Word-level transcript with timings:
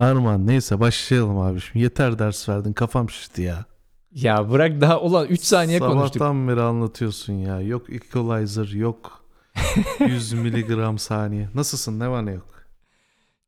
Arman 0.00 0.46
neyse 0.46 0.80
başlayalım 0.80 1.38
abi. 1.38 1.60
Şimdi 1.60 1.78
yeter 1.84 2.18
ders 2.18 2.48
verdin 2.48 2.72
kafam 2.72 3.10
şişti 3.10 3.42
ya. 3.42 3.64
Ya 4.10 4.50
bırak 4.50 4.80
daha 4.80 5.00
ulan 5.00 5.26
3 5.26 5.40
saniye 5.40 5.78
konuştuk. 5.78 6.18
Sabahtan 6.18 6.48
beri 6.48 6.60
anlatıyorsun 6.60 7.32
ya. 7.32 7.60
Yok 7.60 7.90
equalizer 7.90 8.68
yok. 8.68 9.24
100 10.00 10.32
miligram 10.32 10.98
saniye. 10.98 11.48
Nasılsın 11.54 12.00
ne 12.00 12.08
var 12.08 12.26
ne 12.26 12.32
yok. 12.32 12.46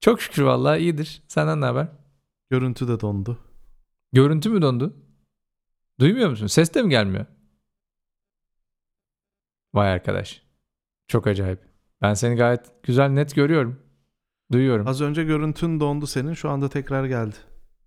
Çok 0.01 0.21
şükür 0.23 0.43
vallahi 0.43 0.81
iyidir. 0.81 1.23
Senden 1.29 1.61
ne 1.61 1.65
haber? 1.65 1.89
Görüntü 2.51 2.89
de 2.89 3.01
dondu. 3.01 3.39
Görüntü 4.13 4.51
mü 4.51 4.63
dondu? 4.63 4.97
Duymuyor 6.01 6.31
musun? 6.31 6.47
Ses 6.47 6.75
de 6.75 6.83
mi 6.83 6.91
gelmiyor? 6.91 7.27
Vay 9.75 9.93
arkadaş. 9.93 10.43
Çok 11.09 11.27
acayip. 11.27 11.61
Ben 12.03 12.15
seni 12.15 12.37
gayet 12.37 12.83
güzel 12.83 13.09
net 13.09 13.35
görüyorum. 13.35 13.83
Duyuyorum. 14.53 14.87
Az 14.87 15.01
önce 15.01 15.25
görüntün 15.25 15.81
dondu 15.81 16.07
senin 16.07 16.35
şu 16.35 16.51
anda 16.51 16.69
tekrar 16.69 17.05
geldi. 17.05 17.35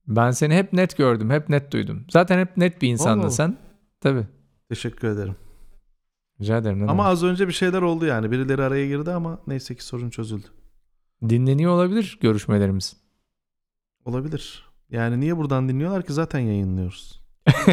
Ben 0.07 0.31
seni 0.31 0.55
hep 0.55 0.73
net 0.73 0.97
gördüm. 0.97 1.29
Hep 1.29 1.49
net 1.49 1.71
duydum. 1.71 2.05
Zaten 2.09 2.39
hep 2.39 2.57
net 2.57 2.81
bir 2.81 2.87
insandın 2.89 3.27
Oo. 3.27 3.29
sen. 3.29 3.57
Tabii. 4.01 4.27
Teşekkür 4.69 5.07
ederim. 5.07 5.35
Rica 6.41 6.57
ederim. 6.57 6.79
ne 6.79 6.83
Ama 6.83 7.03
demek. 7.03 7.13
az 7.13 7.23
önce 7.23 7.47
bir 7.47 7.53
şeyler 7.53 7.81
oldu 7.81 8.05
yani. 8.05 8.31
Birileri 8.31 8.61
araya 8.63 8.87
girdi 8.87 9.11
ama 9.11 9.39
neyse 9.47 9.75
ki 9.75 9.85
sorun 9.85 10.09
çözüldü. 10.09 10.47
Dinleniyor 11.29 11.71
olabilir 11.71 12.17
görüşmelerimiz. 12.21 12.97
Olabilir. 14.05 14.65
Yani 14.89 15.19
niye 15.19 15.37
buradan 15.37 15.69
dinliyorlar 15.69 16.03
ki 16.05 16.13
zaten 16.13 16.39
yayınlıyoruz. 16.39 17.23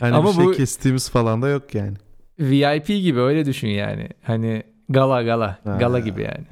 Hani 0.00 0.14
Ama 0.14 0.28
bir 0.30 0.34
şey 0.34 0.44
bu 0.44 0.52
kestiğimiz 0.52 1.10
falan 1.10 1.42
da 1.42 1.48
yok 1.48 1.74
yani. 1.74 1.96
VIP 2.38 2.86
gibi 2.86 3.20
öyle 3.20 3.46
düşün 3.46 3.68
yani. 3.68 4.08
Hani 4.22 4.62
gala 4.88 5.22
gala. 5.22 5.58
Ha. 5.64 5.76
Gala 5.76 5.98
gibi 6.00 6.22
yani. 6.22 6.46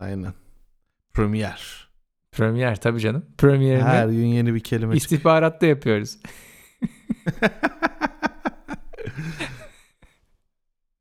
Aynen. 0.00 0.32
Premier. 1.12 1.88
Premier 2.32 2.76
tabii 2.80 3.00
canım. 3.00 3.26
Premierini 3.38 3.82
Her 3.84 4.08
gün 4.08 4.26
yeni 4.26 4.54
bir 4.54 4.60
kelime 4.60 4.98
çıkıyor. 4.98 5.18
istihbaratta 5.18 5.66
yapıyoruz. 5.66 6.18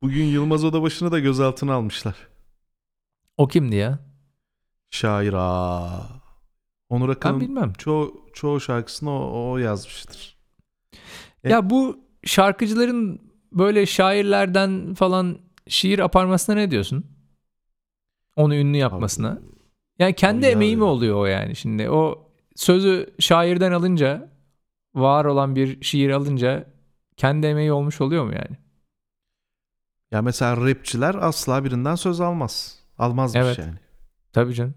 Bugün 0.02 0.23
Yılmaz 0.25 0.64
Odabaşı'nı 0.64 1.11
da 1.11 1.19
gözaltına 1.19 1.73
almışlar. 1.73 2.16
O 3.38 3.47
kimdi 3.47 3.75
ya? 3.75 3.99
Şair 4.89 5.33
aa. 5.33 6.09
Onur 6.89 7.08
Ben 7.08 7.14
Akın'ın 7.14 7.39
bilmem. 7.39 7.73
çoğu, 7.73 8.30
çoğu 8.33 8.59
şarkısını 8.61 9.09
o, 9.11 9.52
o 9.52 9.58
yazmıştır. 9.58 10.38
E- 11.44 11.49
Ya 11.49 11.69
bu 11.69 11.99
şarkıcıların 12.25 13.21
böyle 13.52 13.86
şairlerden 13.86 14.94
falan 14.94 15.39
şiir 15.67 15.99
aparmasına 15.99 16.55
ne 16.55 16.71
diyorsun? 16.71 17.12
Onu 18.36 18.56
ünlü 18.56 18.78
yapmasına. 18.78 19.39
Yani 20.00 20.14
kendi 20.14 20.45
emeği 20.45 20.78
mi 20.78 20.84
oluyor 20.84 21.16
o 21.16 21.26
yani 21.26 21.56
şimdi? 21.56 21.89
O 21.89 22.31
sözü 22.56 23.14
şairden 23.20 23.72
alınca 23.72 24.30
var 24.95 25.26
olan 25.26 25.56
bir 25.56 25.84
şiir 25.84 26.09
alınca 26.09 26.67
kendi 27.17 27.48
emeği 27.48 27.72
olmuş 27.72 28.02
oluyor 28.02 28.26
mu 28.26 28.34
yani? 28.34 28.58
Ya 30.11 30.22
mesela 30.22 30.58
rapçiler 30.58 31.16
asla 31.16 31.64
birinden 31.64 31.95
söz 31.95 32.22
almaz. 32.22 32.80
Almazmış 32.98 33.44
Evet. 33.45 33.58
yani. 33.59 33.78
Tabii 34.34 34.54
canım. 34.54 34.76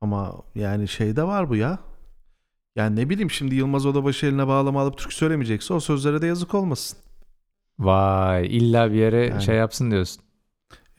Ama 0.00 0.34
yani 0.54 0.88
şeyde 0.88 1.22
var 1.22 1.48
bu 1.48 1.56
ya. 1.56 1.78
Yani 2.76 2.96
ne 2.96 3.10
bileyim 3.10 3.30
şimdi 3.30 3.54
Yılmaz 3.54 3.86
Odabaşı 3.86 4.26
eline 4.26 4.46
bağlama 4.46 4.80
alıp 4.82 4.98
türkü 4.98 5.14
söylemeyecekse 5.14 5.74
o 5.74 5.80
sözlere 5.80 6.22
de 6.22 6.26
yazık 6.26 6.54
olmasın. 6.54 6.98
Vay 7.78 8.56
illa 8.56 8.92
bir 8.92 8.96
yere 8.96 9.26
Yani. 9.26 9.42
şey 9.42 9.56
yapsın 9.56 9.90
diyorsun. 9.90 10.22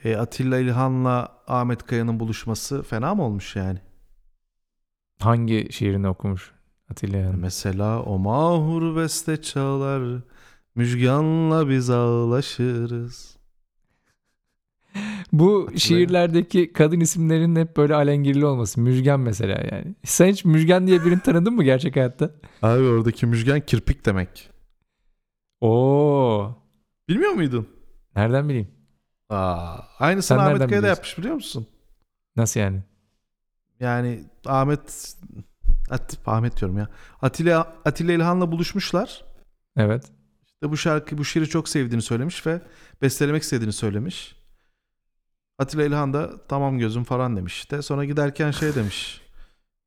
E, 0.03 0.15
Atilla 0.17 0.57
İlhan'la 0.59 1.37
Ahmet 1.47 1.83
Kaya'nın 1.85 2.19
buluşması 2.19 2.83
fena 2.83 3.15
mı 3.15 3.23
olmuş 3.23 3.55
yani? 3.55 3.79
Hangi 5.19 5.67
şiirini 5.71 6.07
okumuş 6.07 6.51
Atilla 6.91 7.17
yani? 7.17 7.35
Mesela 7.37 8.03
o 8.03 8.17
mahur 8.19 8.95
beste 8.95 9.41
çalar 9.41 10.21
Müjganla 10.75 11.69
biz 11.69 11.89
ağlaşırız. 11.89 13.37
Bu 15.31 15.53
Hatırlayın. 15.59 15.77
şiirlerdeki 15.77 16.73
kadın 16.73 16.99
isimlerinin 16.99 17.55
hep 17.55 17.77
böyle 17.77 17.95
alengirli 17.95 18.45
olması. 18.45 18.81
Müjgan 18.81 19.19
mesela 19.19 19.61
yani. 19.71 19.95
Sen 20.03 20.27
hiç 20.27 20.45
Müjgan 20.45 20.87
diye 20.87 21.05
birini 21.05 21.19
tanıdın 21.19 21.53
mı 21.53 21.63
gerçek 21.63 21.95
hayatta? 21.95 22.31
Abi 22.61 22.83
oradaki 22.83 23.25
müjgan 23.25 23.61
kirpik 23.61 24.05
demek. 24.05 24.49
Oo. 25.61 26.55
Bilmiyor 27.09 27.31
muydun? 27.31 27.67
Nereden 28.15 28.49
bileyim? 28.49 28.67
Aa, 29.29 29.77
aynısını 29.99 30.37
Sen 30.37 30.43
Ahmet 30.43 30.51
nereden 30.51 30.69
Kaya 30.69 30.77
da 30.77 30.81
biliyorsun? 30.81 30.87
yapmış 30.87 31.17
biliyor 31.17 31.35
musun? 31.35 31.67
Nasıl 32.35 32.59
yani? 32.59 32.83
Yani 33.79 34.23
Ahmet 34.45 35.15
At, 35.89 36.17
Ahmet 36.25 36.59
diyorum 36.59 36.77
ya. 36.77 36.87
Atilla 37.21 37.73
Atilla 37.85 38.11
İlhan'la 38.11 38.51
buluşmuşlar. 38.51 39.25
Evet. 39.77 40.11
İşte 40.45 40.71
bu 40.71 40.77
şarkı 40.77 41.17
bu 41.17 41.25
şiiri 41.25 41.49
çok 41.49 41.69
sevdiğini 41.69 42.01
söylemiş 42.01 42.47
ve 42.47 42.61
bestelemek 43.01 43.43
istediğini 43.43 43.73
söylemiş. 43.73 44.35
Atilla 45.57 45.83
İlhan 45.83 46.13
da 46.13 46.47
tamam 46.47 46.79
gözüm 46.79 47.03
falan 47.03 47.37
demiş 47.37 47.57
işte. 47.57 47.81
Sonra 47.81 48.05
giderken 48.05 48.51
şey 48.51 48.75
demiş. 48.75 49.21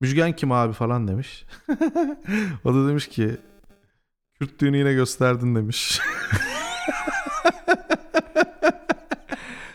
Müjgan 0.00 0.32
kim 0.32 0.52
abi 0.52 0.72
falan 0.72 1.08
demiş. 1.08 1.44
o 2.64 2.74
da 2.74 2.88
demiş 2.88 3.08
ki 3.08 3.36
Kürtlüğünü 4.38 4.76
yine 4.76 4.92
gösterdin 4.92 5.54
demiş. 5.54 6.00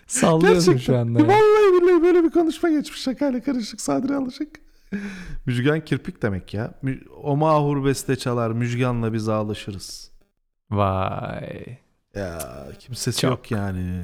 Sallıyorsun 0.07 0.78
şu 0.78 0.97
anda. 0.97 1.19
ya. 1.19 1.28
Vallahi 1.28 1.81
billahi 1.81 2.01
böyle 2.03 2.23
bir 2.23 2.29
konuşma 2.29 2.69
geçmiş 2.69 3.01
şakayla 3.01 3.41
karışık 3.44 3.81
sadri 3.81 4.16
alışık. 4.16 4.50
Müjgan 5.45 5.85
kirpik 5.85 6.22
demek 6.22 6.53
ya. 6.53 6.73
O 7.23 7.38
mahur 7.38 7.85
beste 7.85 8.16
çalar 8.16 8.51
müjganla 8.51 9.13
biz 9.13 9.29
ağlaşırız. 9.29 10.12
Vay. 10.72 11.78
Ya 12.16 12.68
kimsesi 12.79 13.22
Çok. 13.22 13.31
yok 13.31 13.51
yani. 13.51 14.03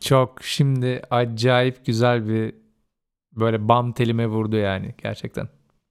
Çok 0.00 0.42
şimdi 0.42 1.02
acayip 1.10 1.86
güzel 1.86 2.28
bir 2.28 2.54
böyle 3.32 3.68
bam 3.68 3.92
telime 3.92 4.26
vurdu 4.26 4.56
yani 4.56 4.94
gerçekten. 5.02 5.48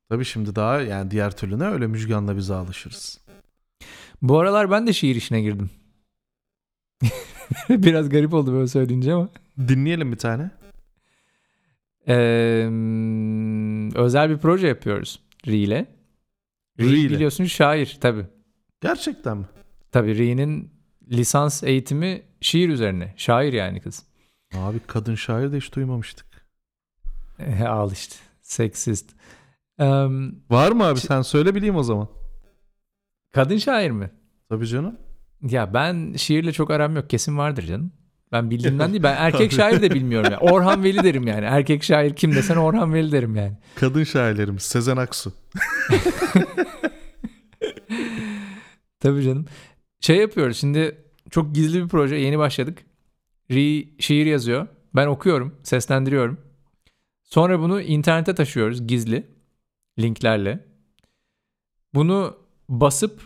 Tabii 0.10 0.26
şimdi 0.26 0.56
daha 0.56 0.82
yani 0.82 1.12
diğer 1.12 1.38
türlü 1.38 1.60
ne 1.60 1.68
öyle 1.68 1.88
müjganla 1.88 2.38
biz 2.38 2.52
ağlaşırız. 2.52 3.20
Bu 4.22 4.40
aralar 4.40 4.72
ben 4.72 4.88
de 4.88 4.94
şiir 4.94 5.16
işine 5.16 5.42
girdim. 5.42 5.70
Biraz 7.70 8.10
garip 8.10 8.34
oldu 8.34 8.54
böyle 8.54 8.68
söyleyince 8.68 9.14
ama. 9.14 9.30
Dinleyelim 9.68 10.12
bir 10.12 10.18
tane. 10.18 10.52
Ee, 12.08 12.14
özel 13.96 14.30
bir 14.30 14.38
proje 14.38 14.68
yapıyoruz 14.68 15.20
Ri 15.48 15.58
ile. 15.58 15.86
Ri 16.80 16.90
Ri 16.92 17.00
ile. 17.00 17.16
biliyorsun 17.16 17.46
şair 17.46 17.98
tabii. 18.02 18.26
Gerçekten 18.82 19.38
mi? 19.38 19.46
Tabii 19.92 20.16
Ri'nin 20.18 20.72
lisans 21.12 21.64
eğitimi 21.64 22.22
şiir 22.42 22.70
üzerine. 22.70 23.14
Şair 23.18 23.54
yani 23.54 23.82
kız. 23.82 24.04
Abi 24.56 24.80
kadın 24.88 25.16
şair 25.16 25.52
de 25.52 25.58
hiç 25.58 25.76
duymamıştık. 25.76 26.26
E, 27.40 27.64
al 27.64 27.92
işte. 27.92 28.16
Seksist. 28.42 29.10
Ee, 29.80 29.86
Var 30.50 30.72
mı 30.72 30.84
abi 30.84 31.00
sen 31.00 31.22
söyle 31.22 31.56
bileyim 31.56 31.76
o 31.76 31.84
zaman. 31.84 32.08
kadın 33.34 33.58
şair 33.58 33.92
mi? 33.92 34.12
Tabii 34.50 34.68
canım. 34.68 34.98
Ya 35.42 35.74
ben 35.74 36.14
şiirle 36.18 36.52
çok 36.54 36.72
aram 36.72 36.96
yok. 36.96 37.10
Kesin 37.10 37.38
vardır 37.38 37.64
canım. 37.64 37.92
Ben 38.32 38.50
bildiğimden 38.50 38.92
değil. 38.92 39.04
Ben 39.04 39.16
erkek 39.20 39.52
şair 39.52 39.82
de 39.82 39.92
bilmiyorum. 39.92 40.32
ya. 40.32 40.40
Orhan 40.40 40.84
Veli 40.84 41.04
derim 41.04 41.28
yani. 41.28 41.46
Erkek 41.46 41.84
şair 41.84 42.16
kim 42.16 42.36
desen 42.36 42.56
Orhan 42.56 42.94
Veli 42.94 43.12
derim 43.12 43.36
yani. 43.36 43.54
Kadın 43.76 44.04
şairlerimiz 44.04 44.64
Sezen 44.64 44.98
Aksu. 44.98 45.34
Tabii 49.00 49.24
canım. 49.24 49.46
Şey 50.00 50.18
yapıyoruz 50.18 50.58
şimdi 50.58 50.98
çok 51.30 51.56
gizli 51.56 51.84
bir 51.84 51.88
proje 51.88 52.16
yeni 52.16 52.38
başladık. 52.38 52.78
Ri 53.52 53.90
şiir 54.00 54.26
yazıyor. 54.26 54.68
Ben 54.96 55.08
okuyorum, 55.08 55.56
seslendiriyorum. 55.64 56.38
Sonra 57.24 57.60
bunu 57.60 57.82
internete 57.82 58.36
taşıyoruz 58.36 58.88
gizli 58.88 59.28
linklerle. 60.00 60.66
Bunu 61.94 62.38
basıp 62.70 63.22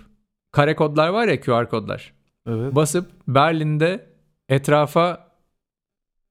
kare 0.51 0.75
kodlar 0.75 1.09
var 1.09 1.27
ya 1.27 1.41
QR 1.41 1.69
kodlar. 1.69 2.13
Evet. 2.47 2.75
Basıp 2.75 3.11
Berlin'de 3.27 4.12
etrafa 4.49 5.31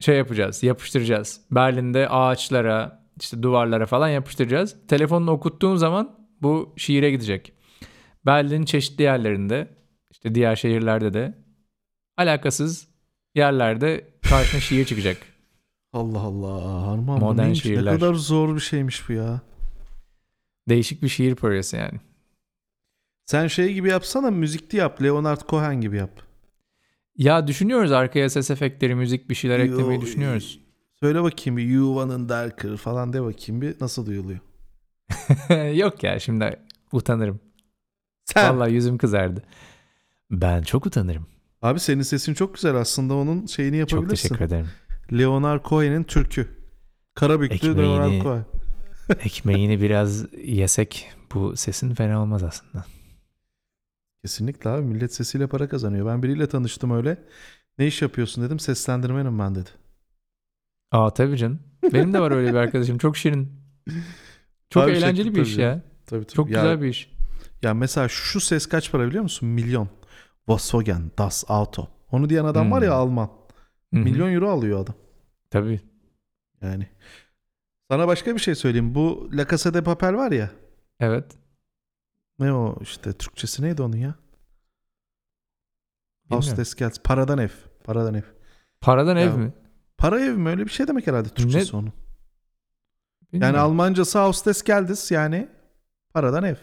şey 0.01 0.17
yapacağız, 0.17 0.63
yapıştıracağız. 0.63 1.41
Berlin'de 1.51 2.09
ağaçlara, 2.09 3.07
işte 3.21 3.43
duvarlara 3.43 3.87
falan 3.87 4.09
yapıştıracağız. 4.09 4.77
Telefonunu 4.89 5.31
okuttuğun 5.31 5.77
zaman 5.77 6.29
bu 6.43 6.75
şiire 6.77 7.11
gidecek. 7.11 7.53
Berlin'in 8.27 8.65
çeşitli 8.65 9.03
yerlerinde, 9.03 9.77
işte 10.11 10.35
diğer 10.35 10.57
şehirlerde 10.57 11.15
de 11.15 11.39
alakasız 12.17 12.89
yerlerde 13.35 14.15
karşına 14.23 14.61
şiir 14.61 14.85
çıkacak. 14.85 15.17
Allah 15.93 16.21
Allah. 16.21 16.87
Harman 16.87 17.21
Modern 17.21 17.43
neymiş? 17.43 17.63
şiirler. 17.63 17.95
Ne 17.95 17.99
kadar 17.99 18.15
zor 18.15 18.55
bir 18.55 18.61
şeymiş 18.61 19.09
bu 19.09 19.13
ya. 19.13 19.41
Değişik 20.69 21.03
bir 21.03 21.09
şiir 21.09 21.35
projesi 21.35 21.77
yani. 21.77 22.01
Sen 23.27 23.47
şey 23.47 23.75
gibi 23.75 23.89
yapsana 23.89 24.31
müzikli 24.31 24.77
yap. 24.79 25.03
Leonard 25.03 25.41
Cohen 25.49 25.81
gibi 25.81 25.97
yap. 25.97 26.32
Ya 27.17 27.47
düşünüyoruz 27.47 27.93
arkaya 27.93 28.31
ses 28.31 28.51
efektleri, 28.51 28.95
müzik 28.95 29.31
bir 29.31 29.35
şeyler 29.35 29.59
eklemeyi 29.59 29.95
Yo, 29.95 30.01
düşünüyoruz. 30.01 30.61
Söyle 31.01 31.23
bakayım 31.23 31.57
bir 31.57 31.63
Yuva'nın 31.63 32.29
Darker 32.29 32.77
falan 32.77 33.13
de 33.13 33.23
bakayım 33.23 33.61
bir 33.63 33.75
nasıl 33.81 34.07
duyuluyor. 34.07 34.39
Yok 35.75 36.03
ya 36.03 36.19
şimdi 36.21 36.61
utanırım. 36.93 37.41
Sen. 38.25 38.57
Vallahi 38.59 38.73
yüzüm 38.73 38.99
kızardı. 38.99 39.43
Ben 40.31 40.63
çok 40.63 40.87
utanırım. 40.87 41.27
Abi 41.63 41.81
senin 41.81 42.03
sesin 42.03 42.35
çok 42.35 42.55
güzel 42.55 42.75
aslında 42.75 43.15
onun 43.15 43.47
şeyini 43.47 43.81
Çok 43.81 43.93
yapabilirsin. 43.93 44.29
teşekkür 44.29 44.45
ederim. 44.45 44.67
Leonard 45.13 45.65
Cohen'in 45.65 46.05
türkü. 46.05 46.49
Karabüklü 47.15 47.57
Ekmeğini- 47.57 47.79
Leonard 47.83 48.23
Cohen. 48.23 48.45
Ekmeğini 49.25 49.81
biraz 49.83 50.33
yesek 50.45 51.09
bu 51.35 51.57
sesin 51.57 51.95
fena 51.95 52.23
olmaz 52.23 52.43
aslında. 52.43 52.85
Kesinlikle 54.23 54.71
abi 54.71 54.83
millet 54.83 55.15
sesiyle 55.15 55.47
para 55.47 55.69
kazanıyor. 55.69 56.07
Ben 56.07 56.23
biriyle 56.23 56.47
tanıştım 56.49 56.91
öyle. 56.91 57.19
Ne 57.79 57.87
iş 57.87 58.03
yapıyorsun 58.03 58.45
dedim 58.45 58.59
seslendirmenim 58.59 59.39
ben 59.39 59.55
dedi. 59.55 59.71
Aa 60.91 61.15
tabii 61.15 61.37
canım. 61.37 61.61
Benim 61.93 62.15
de 62.15 62.21
var 62.21 62.31
öyle 62.31 62.49
bir 62.49 62.55
arkadaşım. 62.59 62.99
Çok 62.99 63.17
şirin. 63.17 63.53
Çok 64.71 64.83
Abi 64.83 64.91
eğlenceli 64.93 65.27
şekil 65.27 65.35
bir 65.41 65.43
iş 65.47 65.53
tabii. 65.53 65.63
ya. 65.63 65.83
Tabii 66.07 66.25
tabii. 66.25 66.35
Çok 66.37 66.51
ya, 66.51 66.61
güzel 66.63 66.83
bir 66.83 66.89
iş. 66.89 67.13
Ya 67.63 67.75
mesela 67.75 68.09
şu 68.09 68.41
ses 68.41 68.67
kaç 68.67 68.93
para 68.93 69.07
biliyor 69.09 69.23
musun? 69.23 69.49
Milyon. 69.49 69.89
Volkswagen, 70.49 71.11
Das 71.19 71.45
Auto. 71.49 71.89
Onu 72.13 72.31
diyen 72.31 72.45
adam 72.45 72.71
var 72.71 72.83
ya 72.83 72.91
Hmm. 72.91 72.97
Alman. 72.99 73.31
Hı. 73.95 73.99
Milyon 73.99 74.33
euro 74.33 74.51
alıyor 74.51 74.81
adam. 74.83 74.95
Tabii. 75.51 75.81
Yani. 76.63 76.87
Sana 77.91 78.07
başka 78.09 78.35
bir 78.35 78.41
şey 78.41 78.55
söyleyeyim. 78.55 78.95
Bu 78.95 79.31
La 79.33 79.49
Casa 79.49 79.75
de 79.75 79.83
Papel 79.85 80.15
var 80.15 80.33
ya. 80.33 80.51
Evet. 81.01 81.25
Ne 82.43 82.53
o 82.53 82.79
işte 82.81 83.13
Türkçesi 83.13 83.63
neydi 83.63 83.83
onun 83.83 83.97
ya? 83.97 84.15
Hostess 86.31 86.75
Gels. 86.75 86.99
Paradan 87.05 87.39
ev. 87.39 87.49
Paradan 87.85 88.15
ev. 88.15 88.23
Paradan 88.81 89.17
Ya, 89.17 89.23
ev 89.23 89.37
mi? 89.37 89.53
Para 89.99 90.21
ev 90.21 90.37
mi? 90.37 90.49
Öyle 90.49 90.65
bir 90.65 90.71
şey 90.71 90.89
demek 90.89 91.07
herhalde 91.07 91.29
Türkçesi 91.29 91.77
onun. 91.77 91.85
Yani 91.87 91.93
Bilmiyorum. 93.33 93.61
Almancası 93.61 94.19
Hostess 94.19 94.63
Geldes 94.63 95.11
yani 95.11 95.49
paradan 96.15 96.45
ev. 96.45 96.57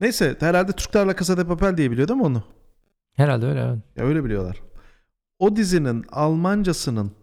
Neyse 0.00 0.36
herhalde 0.40 0.72
Türkler 0.72 1.06
La 1.06 1.16
Casa 1.16 1.36
de 1.36 1.46
Papel 1.46 1.76
diye 1.76 1.90
biliyor 1.90 2.08
değil 2.08 2.20
mi 2.20 2.24
onu? 2.26 2.44
Herhalde 3.14 3.46
öyle. 3.46 3.60
Evet. 3.60 3.78
Ya 3.96 4.04
öyle 4.04 4.24
biliyorlar. 4.24 4.62
O 5.38 5.56
dizinin 5.56 6.04
Almancasının 6.12 7.06
Siz 7.06 7.14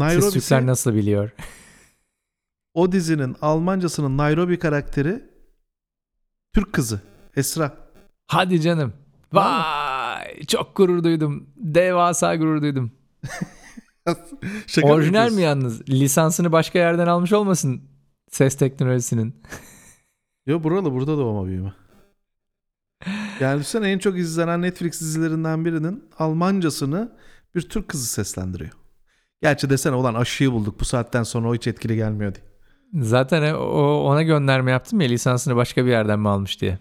Nairobi'si 0.00 0.40
Türkler 0.40 0.66
nasıl 0.66 0.94
biliyor? 0.94 1.30
o 2.74 2.92
dizinin 2.92 3.36
Almancasının 3.40 4.18
Nairobi 4.18 4.58
karakteri 4.58 5.33
Türk 6.54 6.72
kızı 6.72 7.00
Esra. 7.36 7.76
Hadi 8.26 8.60
canım. 8.60 8.92
Vay 9.32 10.42
çok 10.48 10.76
gurur 10.76 11.04
duydum. 11.04 11.50
Devasa 11.56 12.36
gurur 12.36 12.62
duydum. 12.62 12.92
Şaka 14.66 14.88
Orijinal 14.88 15.32
mi 15.32 15.42
yalnız? 15.42 15.88
Lisansını 15.88 16.52
başka 16.52 16.78
yerden 16.78 17.06
almış 17.06 17.32
olmasın 17.32 17.82
ses 18.30 18.56
teknolojisinin. 18.56 19.42
Yo 20.46 20.62
buralı 20.62 20.92
burada 20.92 21.18
doğma 21.18 21.46
büyüme. 21.46 21.74
Yani 23.40 23.60
düşünsene 23.60 23.90
en 23.90 23.98
çok 23.98 24.18
izlenen 24.18 24.62
Netflix 24.62 25.00
dizilerinden 25.00 25.64
birinin 25.64 26.04
Almancasını 26.18 27.12
bir 27.54 27.68
Türk 27.68 27.88
kızı 27.88 28.06
seslendiriyor. 28.06 28.72
Gerçi 29.42 29.70
desene 29.70 29.94
ulan 29.94 30.14
aşıyı 30.14 30.52
bulduk 30.52 30.80
bu 30.80 30.84
saatten 30.84 31.22
sonra 31.22 31.48
o 31.48 31.54
hiç 31.54 31.66
etkili 31.66 31.96
gelmiyor 31.96 32.34
diye. 32.34 32.53
Zaten 32.94 33.54
o, 33.54 34.02
ona 34.04 34.22
gönderme 34.22 34.70
yaptım 34.70 35.00
ya 35.00 35.08
lisansını 35.08 35.56
başka 35.56 35.84
bir 35.84 35.90
yerden 35.90 36.20
mi 36.20 36.28
almış 36.28 36.60
diye. 36.60 36.78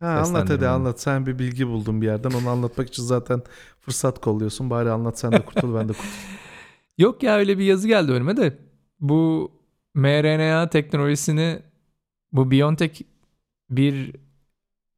Ha, 0.00 0.06
anlat 0.06 0.50
hadi 0.50 0.68
anlat. 0.68 1.00
Sen 1.00 1.26
bir 1.26 1.38
bilgi 1.38 1.68
buldun 1.68 2.00
bir 2.00 2.06
yerden. 2.06 2.30
Onu 2.30 2.48
anlatmak 2.48 2.88
için 2.88 3.02
zaten 3.02 3.42
fırsat 3.80 4.20
kolluyorsun. 4.20 4.70
Bari 4.70 4.90
anlat 4.90 5.18
sen 5.18 5.32
de 5.32 5.40
kurtul 5.40 5.74
ben 5.74 5.88
de 5.88 5.92
kurtul. 5.92 6.08
Yok 6.98 7.22
ya 7.22 7.36
öyle 7.36 7.58
bir 7.58 7.64
yazı 7.64 7.88
geldi 7.88 8.12
önüme 8.12 8.36
de 8.36 8.58
bu 9.00 9.52
mRNA 9.94 10.70
teknolojisini 10.70 11.62
bu 12.32 12.50
BioNTech 12.50 13.02
bir 13.70 14.12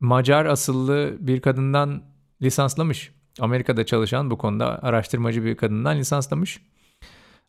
Macar 0.00 0.46
asıllı 0.46 1.16
bir 1.20 1.40
kadından 1.40 2.02
lisanslamış. 2.42 3.12
Amerika'da 3.40 3.86
çalışan 3.86 4.30
bu 4.30 4.38
konuda 4.38 4.82
araştırmacı 4.82 5.44
bir 5.44 5.56
kadından 5.56 5.98
lisanslamış. 5.98 6.60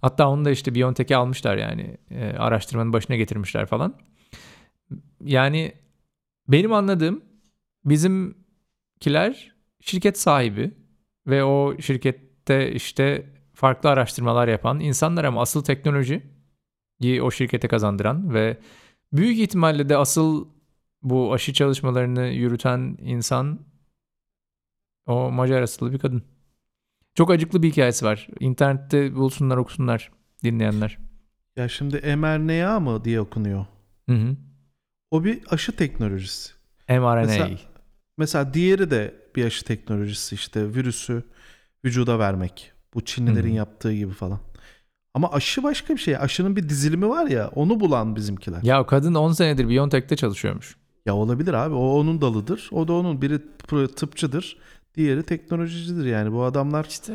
Hatta 0.03 0.29
onu 0.29 0.45
da 0.45 0.51
işte 0.51 0.75
BioNTech'e 0.75 1.15
almışlar 1.15 1.57
yani 1.57 1.97
e, 2.11 2.25
araştırmanın 2.25 2.93
başına 2.93 3.15
getirmişler 3.15 3.65
falan. 3.65 3.95
Yani 5.21 5.73
benim 6.47 6.73
anladığım 6.73 7.23
bizimkiler 7.85 9.55
şirket 9.81 10.19
sahibi 10.19 10.71
ve 11.27 11.43
o 11.43 11.81
şirkette 11.81 12.71
işte 12.71 13.33
farklı 13.53 13.89
araştırmalar 13.89 14.47
yapan 14.47 14.79
insanlar 14.79 15.23
ama 15.23 15.41
asıl 15.41 15.63
teknolojiyi 15.63 17.21
o 17.21 17.31
şirkete 17.31 17.67
kazandıran 17.67 18.33
ve 18.33 18.57
büyük 19.13 19.39
ihtimalle 19.39 19.89
de 19.89 19.97
asıl 19.97 20.47
bu 21.01 21.33
aşı 21.33 21.53
çalışmalarını 21.53 22.25
yürüten 22.25 22.97
insan 23.01 23.59
o 25.05 25.31
Macar 25.31 25.61
asıllı 25.61 25.93
bir 25.93 25.99
kadın. 25.99 26.23
Çok 27.15 27.31
acıklı 27.31 27.63
bir 27.63 27.71
hikayesi 27.71 28.05
var. 28.05 28.27
İnternette 28.39 29.15
bulsunlar 29.15 29.57
okusunlar 29.57 30.11
dinleyenler. 30.43 30.97
Ya 31.55 31.69
şimdi 31.69 32.15
mRNA 32.15 32.79
mı 32.79 33.05
diye 33.05 33.21
okunuyor. 33.21 33.65
Hı 34.09 34.15
hı. 34.15 34.35
O 35.11 35.23
bir 35.23 35.39
aşı 35.49 35.71
teknolojisi. 35.75 36.53
mRNA. 36.89 37.21
Mesela- 37.21 37.49
Mesela 38.17 38.53
diğeri 38.53 38.91
de 38.91 39.15
bir 39.35 39.45
aşı 39.45 39.65
teknolojisi 39.65 40.35
işte 40.35 40.75
virüsü 40.75 41.23
vücuda 41.85 42.19
vermek. 42.19 42.71
Bu 42.93 43.01
Çinlilerin 43.05 43.47
Hı 43.47 43.51
hı. 43.51 43.55
yaptığı 43.55 43.93
gibi 43.93 44.11
falan. 44.13 44.39
Ama 45.13 45.31
aşı 45.31 45.63
başka 45.63 45.93
bir 45.93 45.99
şey. 45.99 46.17
Aşının 46.17 46.55
bir 46.55 46.69
dizilimi 46.69 47.09
var 47.09 47.27
ya 47.27 47.47
onu 47.55 47.79
bulan 47.79 48.15
bizimkiler. 48.15 48.63
Ya, 48.63 48.75
Ya 48.75 48.85
kadın 48.85 49.13
10 49.13 49.31
senedir 49.31 49.69
BioNTech'te 49.69 50.15
çalışıyormuş. 50.15 50.75
olabilir 51.09 51.53
abi. 51.53 51.75
O 51.75 51.99
onun 51.99 52.21
dalıdır. 52.21 52.69
O 52.71 52.87
da 52.87 52.93
onun. 52.93 53.21
Biri 53.21 53.39
tıpçıdır. 53.95 54.57
Diğeri 54.95 55.23
teknolojicidir 55.23 56.05
yani. 56.05 56.31
Bu 56.33 56.43
adamlar 56.43 56.85
İşte 56.89 57.13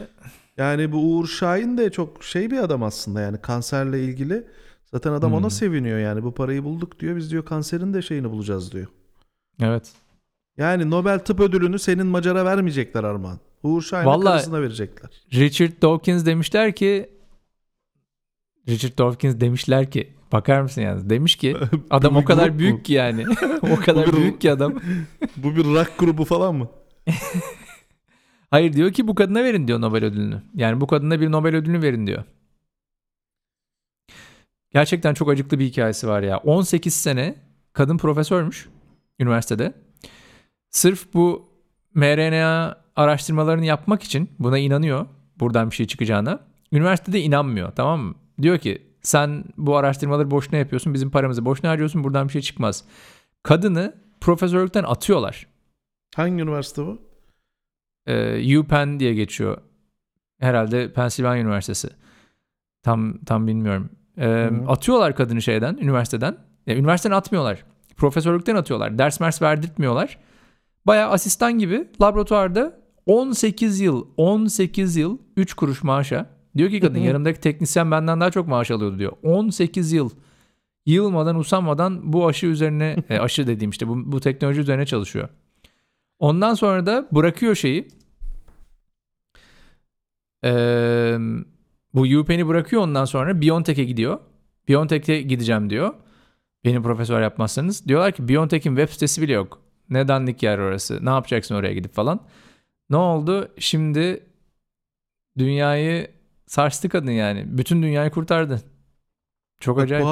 yani 0.57 0.93
bu 0.93 0.97
Uğur 0.99 1.27
Şahin 1.27 1.79
de 1.79 1.91
çok 1.93 2.25
şey 2.25 2.51
bir 2.51 2.59
adam 2.59 2.83
aslında 2.83 3.21
yani 3.21 3.39
kanserle 3.41 4.05
ilgili. 4.05 4.45
Zaten 4.93 5.13
adam 5.13 5.31
Hmm. 5.31 5.39
ona 5.39 5.51
seviniyor 5.51 5.99
yani. 5.99 6.23
Bu 6.23 6.35
parayı 6.35 6.65
bulduk 6.65 7.01
diyor. 7.01 7.17
Biz 7.17 7.31
diyor 7.31 7.45
kanserin 7.45 7.95
de 7.95 8.03
şeyini 8.03 8.31
bulacağız 8.31 8.73
diyor. 8.73 8.87
evet. 9.63 9.93
Yani 10.57 10.91
Nobel 10.91 11.19
Tıp 11.19 11.41
Ödülünü 11.41 11.79
senin 11.79 12.07
Macar'a 12.07 12.45
vermeyecekler 12.45 13.05
Armağan. 13.05 13.39
Uğur 13.63 13.83
Şahin'e 13.83 14.21
karısına 14.25 14.63
verecekler. 14.63 15.11
Richard 15.35 15.83
Dawkins 15.83 16.27
demişler 16.27 16.75
ki 16.75 17.11
Richard 18.69 18.99
Dawkins 18.99 19.41
demişler 19.41 19.91
ki 19.91 20.13
bakar 20.33 20.61
mısın 20.63 20.81
yani 20.83 21.11
demiş 21.11 21.37
ki 21.37 21.57
adam 21.91 22.17
o 22.17 22.25
kadar 22.25 22.59
büyük 22.59 22.85
ki 22.85 22.93
yani 22.93 23.25
o 23.73 23.77
kadar 23.77 24.07
bir- 24.07 24.13
büyük 24.17 24.41
ki 24.41 24.53
adam 24.53 24.75
Bu 25.37 25.57
bir 25.57 25.65
rock 25.65 25.93
grubu 25.99 26.25
falan 26.25 26.55
mı? 26.55 26.69
Hayır 28.51 28.73
diyor 28.73 28.93
ki 28.93 29.09
bu 29.09 29.15
kadına 29.15 29.45
verin 29.45 29.69
diyor 29.69 29.81
Nobel 29.81 30.05
ödülünü. 30.05 30.43
Yani 30.55 30.81
bu 30.81 30.87
kadına 30.87 31.21
bir 31.21 31.33
Nobel 31.33 31.57
ödülünü 31.57 31.83
verin 31.83 32.07
diyor. 32.07 32.25
Gerçekten 34.73 35.15
çok 35.15 35.31
acıklı 35.31 35.59
bir 35.59 35.65
hikayesi 35.65 36.09
var 36.09 36.23
ya. 36.23 36.39
18 36.39 36.95
sene 36.95 37.35
kadın 37.73 37.99
profesörmüş 37.99 38.69
üniversitede. 39.19 39.75
Sırf 40.71 41.15
bu 41.15 41.49
mRNA 41.95 42.81
araştırmalarını 42.97 43.65
yapmak 43.65 44.03
için 44.03 44.31
buna 44.39 44.59
inanıyor 44.59 45.07
buradan 45.41 45.71
bir 45.71 45.77
şey 45.77 45.87
çıkacağına. 45.87 46.41
Üniversitede 46.73 47.21
inanmıyor 47.21 47.73
tamam 47.73 48.01
mı? 48.01 48.15
Diyor 48.43 48.59
ki 48.59 48.83
sen 49.03 49.45
bu 49.57 49.77
araştırmaları 49.77 50.31
boşuna 50.31 50.59
yapıyorsun 50.59 50.95
bizim 50.95 51.11
paramızı 51.11 51.45
boşuna 51.45 51.71
harcıyorsun 51.71 52.05
buradan 52.05 52.29
bir 52.29 52.33
şey 52.33 52.43
çıkmaz. 52.43 52.85
Kadını 53.43 53.95
profesörlükten 54.21 54.85
atıyorlar. 54.85 55.47
Hangi 56.17 56.43
üniversite 56.43 56.87
bu? 56.87 57.08
Ee, 58.09 58.59
UPenn 58.59 59.01
diye 59.01 59.15
geçiyor. 59.15 59.59
Herhalde 60.41 60.93
Pennsylvania 60.93 61.43
Üniversitesi. 61.43 61.89
Tam 62.83 63.19
tam 63.19 63.47
bilmiyorum. 63.47 63.91
Hı. 64.19 64.51
atıyorlar 64.69 65.17
kadını 65.17 65.43
şeyden, 65.43 65.77
üniversiteden. 65.77 66.37
Ya, 66.67 66.77
üniversiteden 66.77 67.17
atmıyorlar. 67.17 67.65
Profesörlükten 67.97 68.57
atıyorlar. 68.57 68.99
Ders 68.99 69.21
mers 69.21 69.43
verdirtmiyorlar. 69.43 70.19
Bayağı 70.87 71.11
asistan 71.11 71.59
gibi 71.59 71.89
laboratuvarda 72.03 72.81
18 73.07 73.81
yıl, 73.81 74.07
18 74.17 74.97
yıl 74.97 75.19
3 75.37 75.55
kuruş 75.55 75.83
maaşa. 75.83 76.27
Diyor 76.57 76.71
ki 76.71 76.81
kadın 76.81 76.99
yanımdaki 76.99 77.41
teknisyen 77.41 77.91
benden 77.91 78.21
daha 78.21 78.31
çok 78.31 78.49
maaş 78.49 78.71
alıyordu 78.71 78.99
diyor. 78.99 79.13
18 79.23 79.93
yıl 79.93 80.11
yılmadan 80.87 81.37
usanmadan 81.37 82.13
bu 82.13 82.27
aşı 82.27 82.47
üzerine 82.47 82.97
e, 83.09 83.19
aşı 83.19 83.47
dediğim 83.47 83.71
işte 83.71 83.89
bu, 83.89 84.13
bu 84.13 84.21
teknoloji 84.21 84.61
üzerine 84.61 84.87
çalışıyor. 84.87 85.29
Ondan 86.19 86.55
sonra 86.55 86.87
da 86.87 87.09
bırakıyor 87.13 87.55
şeyi. 87.55 87.89
Ee, 90.45 91.17
bu 91.95 92.01
UPenn'i 92.03 92.49
bırakıyor 92.49 92.83
ondan 92.83 93.05
sonra 93.05 93.41
BioNTech'e 93.41 93.85
gidiyor. 93.85 94.19
BioNTech'e 94.69 95.23
gideceğim 95.23 95.71
diyor. 95.71 95.95
Beni 96.65 96.83
profesör 96.83 97.23
yapmazsanız. 97.23 97.89
Diyorlar 97.89 98.13
ki 98.13 98.29
BioNTech'in 98.29 98.77
web 98.77 98.89
sitesi 98.89 99.23
bile 99.23 99.33
yok. 99.33 99.61
Ne 99.91 100.09
dandik 100.09 100.43
yer 100.43 100.59
orası. 100.59 101.05
Ne 101.05 101.11
yapacaksın 101.11 101.55
oraya 101.55 101.75
gidip 101.75 101.95
falan. 101.95 102.21
Ne 102.91 102.97
oldu? 102.97 103.49
Şimdi 103.59 104.27
dünyayı 105.39 106.11
sarstı 106.47 106.89
kadın 106.89 107.11
yani. 107.11 107.45
Bütün 107.59 107.83
dünyayı 107.83 108.11
kurtardı. 108.11 108.63
Çok 109.61 109.81
acayip. 109.81 110.07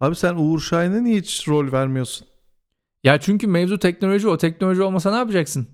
abi 0.00 0.16
sen 0.16 0.34
Uğur 0.34 0.60
Şahin'e 0.60 1.04
niye 1.04 1.16
hiç 1.18 1.48
rol 1.48 1.72
vermiyorsun? 1.72 2.26
Ya 3.06 3.20
çünkü 3.20 3.46
mevzu 3.46 3.78
teknoloji 3.78 4.28
o 4.28 4.36
teknoloji 4.36 4.82
olmasa 4.82 5.10
ne 5.10 5.16
yapacaksın? 5.16 5.66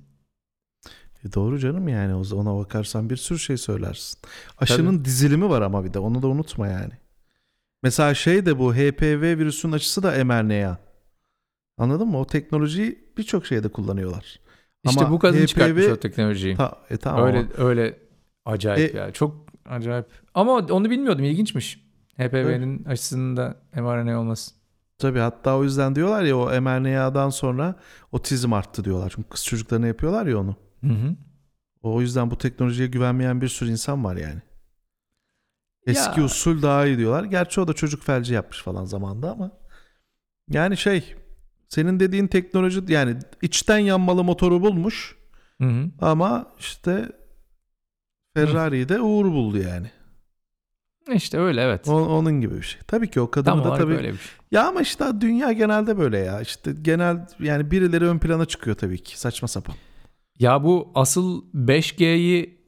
E 1.24 1.32
doğru 1.34 1.58
canım 1.58 1.88
yani 1.88 2.14
ona 2.14 2.56
bakarsan 2.58 3.10
bir 3.10 3.16
sürü 3.16 3.38
şey 3.38 3.56
söylersin. 3.56 4.18
Aşının 4.58 5.04
dizilimi 5.04 5.48
var 5.48 5.62
ama 5.62 5.84
bir 5.84 5.94
de 5.94 5.98
onu 5.98 6.22
da 6.22 6.28
unutma 6.28 6.68
yani. 6.68 6.92
Mesela 7.82 8.14
şey 8.14 8.46
de 8.46 8.58
bu 8.58 8.74
HPV 8.74 9.38
virüsünün 9.38 9.72
aşısı 9.72 10.02
da 10.02 10.24
mRNA. 10.24 10.78
Anladın 11.78 12.08
mı? 12.08 12.18
O 12.18 12.26
teknolojiyi 12.26 12.98
birçok 13.18 13.46
şeyde 13.46 13.68
kullanıyorlar. 13.68 14.40
İşte 14.84 15.00
Ama 15.00 15.12
bu 15.12 15.18
kadın 15.18 15.38
HPV 15.38 15.46
çıkartmış 15.46 15.86
o 15.86 15.96
teknolojiyi. 15.96 16.56
Ta, 16.56 16.78
e 16.90 16.96
tamam 16.96 17.26
öyle 17.26 17.46
öyle 17.58 17.98
acayip 18.44 18.94
E- 18.94 18.98
ya. 18.98 19.12
Çok 19.12 19.46
acayip. 19.66 20.06
Ama 20.34 20.52
onu 20.52 20.90
bilmiyordum. 20.90 21.24
ilginçmiş. 21.24 21.82
HPV'nin 22.16 22.84
aşısının 22.84 23.36
da 23.36 23.56
mRNA 23.74 24.20
olması. 24.20 24.61
Tabii 25.02 25.18
hatta 25.18 25.56
o 25.56 25.64
yüzden 25.64 25.94
diyorlar 25.94 26.22
ya 26.22 26.36
o 26.38 26.60
mRNA'dan 26.60 27.30
sonra 27.30 27.74
otizm 28.12 28.52
arttı 28.52 28.84
diyorlar. 28.84 29.12
Çünkü 29.16 29.28
kız 29.28 29.44
çocuklarına 29.44 29.86
yapıyorlar 29.86 30.26
ya 30.26 30.38
onu. 30.38 30.56
Hı 30.80 30.86
hı. 30.92 31.16
O 31.82 32.00
yüzden 32.00 32.30
bu 32.30 32.38
teknolojiye 32.38 32.88
güvenmeyen 32.88 33.40
bir 33.40 33.48
sürü 33.48 33.70
insan 33.70 34.04
var 34.04 34.16
yani. 34.16 34.42
Eski 35.86 36.20
Ya. 36.20 36.26
usul 36.26 36.62
daha 36.62 36.86
iyi 36.86 36.98
diyorlar. 36.98 37.24
Gerçi 37.24 37.60
o 37.60 37.68
da 37.68 37.72
çocuk 37.72 38.02
felci 38.02 38.34
yapmış 38.34 38.62
falan 38.62 38.84
zamanda 38.84 39.30
ama. 39.32 39.50
Yani 40.48 40.76
şey 40.76 41.14
senin 41.68 42.00
dediğin 42.00 42.26
teknoloji 42.26 42.80
yani 42.88 43.16
içten 43.42 43.78
yanmalı 43.78 44.24
motoru 44.24 44.60
bulmuş 44.62 45.16
Hı 45.60 45.68
hı. 45.68 45.90
ama 46.00 46.46
işte 46.58 47.08
Ferrari'yi 48.34 48.88
de 48.88 49.00
Uğur 49.00 49.24
buldu 49.26 49.58
yani. 49.58 49.90
İşte 51.14 51.38
öyle 51.38 51.60
evet. 51.62 51.88
O- 51.88 52.06
onun 52.06 52.40
gibi 52.40 52.56
bir 52.56 52.62
şey. 52.62 52.80
Tabii 52.86 53.10
ki 53.10 53.20
o 53.20 53.30
kadını 53.30 53.62
Tam 53.62 53.64
da 53.64 53.74
tabii. 53.74 53.92
öyle 53.94 54.12
bir 54.12 54.18
şey. 54.18 54.32
Ya 54.50 54.68
ama 54.68 54.80
işte 54.80 55.04
dünya 55.20 55.52
genelde 55.52 55.98
böyle 55.98 56.18
ya. 56.18 56.40
İşte 56.40 56.72
genel 56.82 57.26
yani 57.40 57.70
birileri 57.70 58.04
ön 58.06 58.18
plana 58.18 58.44
çıkıyor 58.44 58.76
tabii 58.76 59.02
ki. 59.02 59.20
Saçma 59.20 59.48
sapan. 59.48 59.74
Ya 60.38 60.64
bu 60.64 60.92
asıl 60.94 61.44
5G'yi 61.54 62.60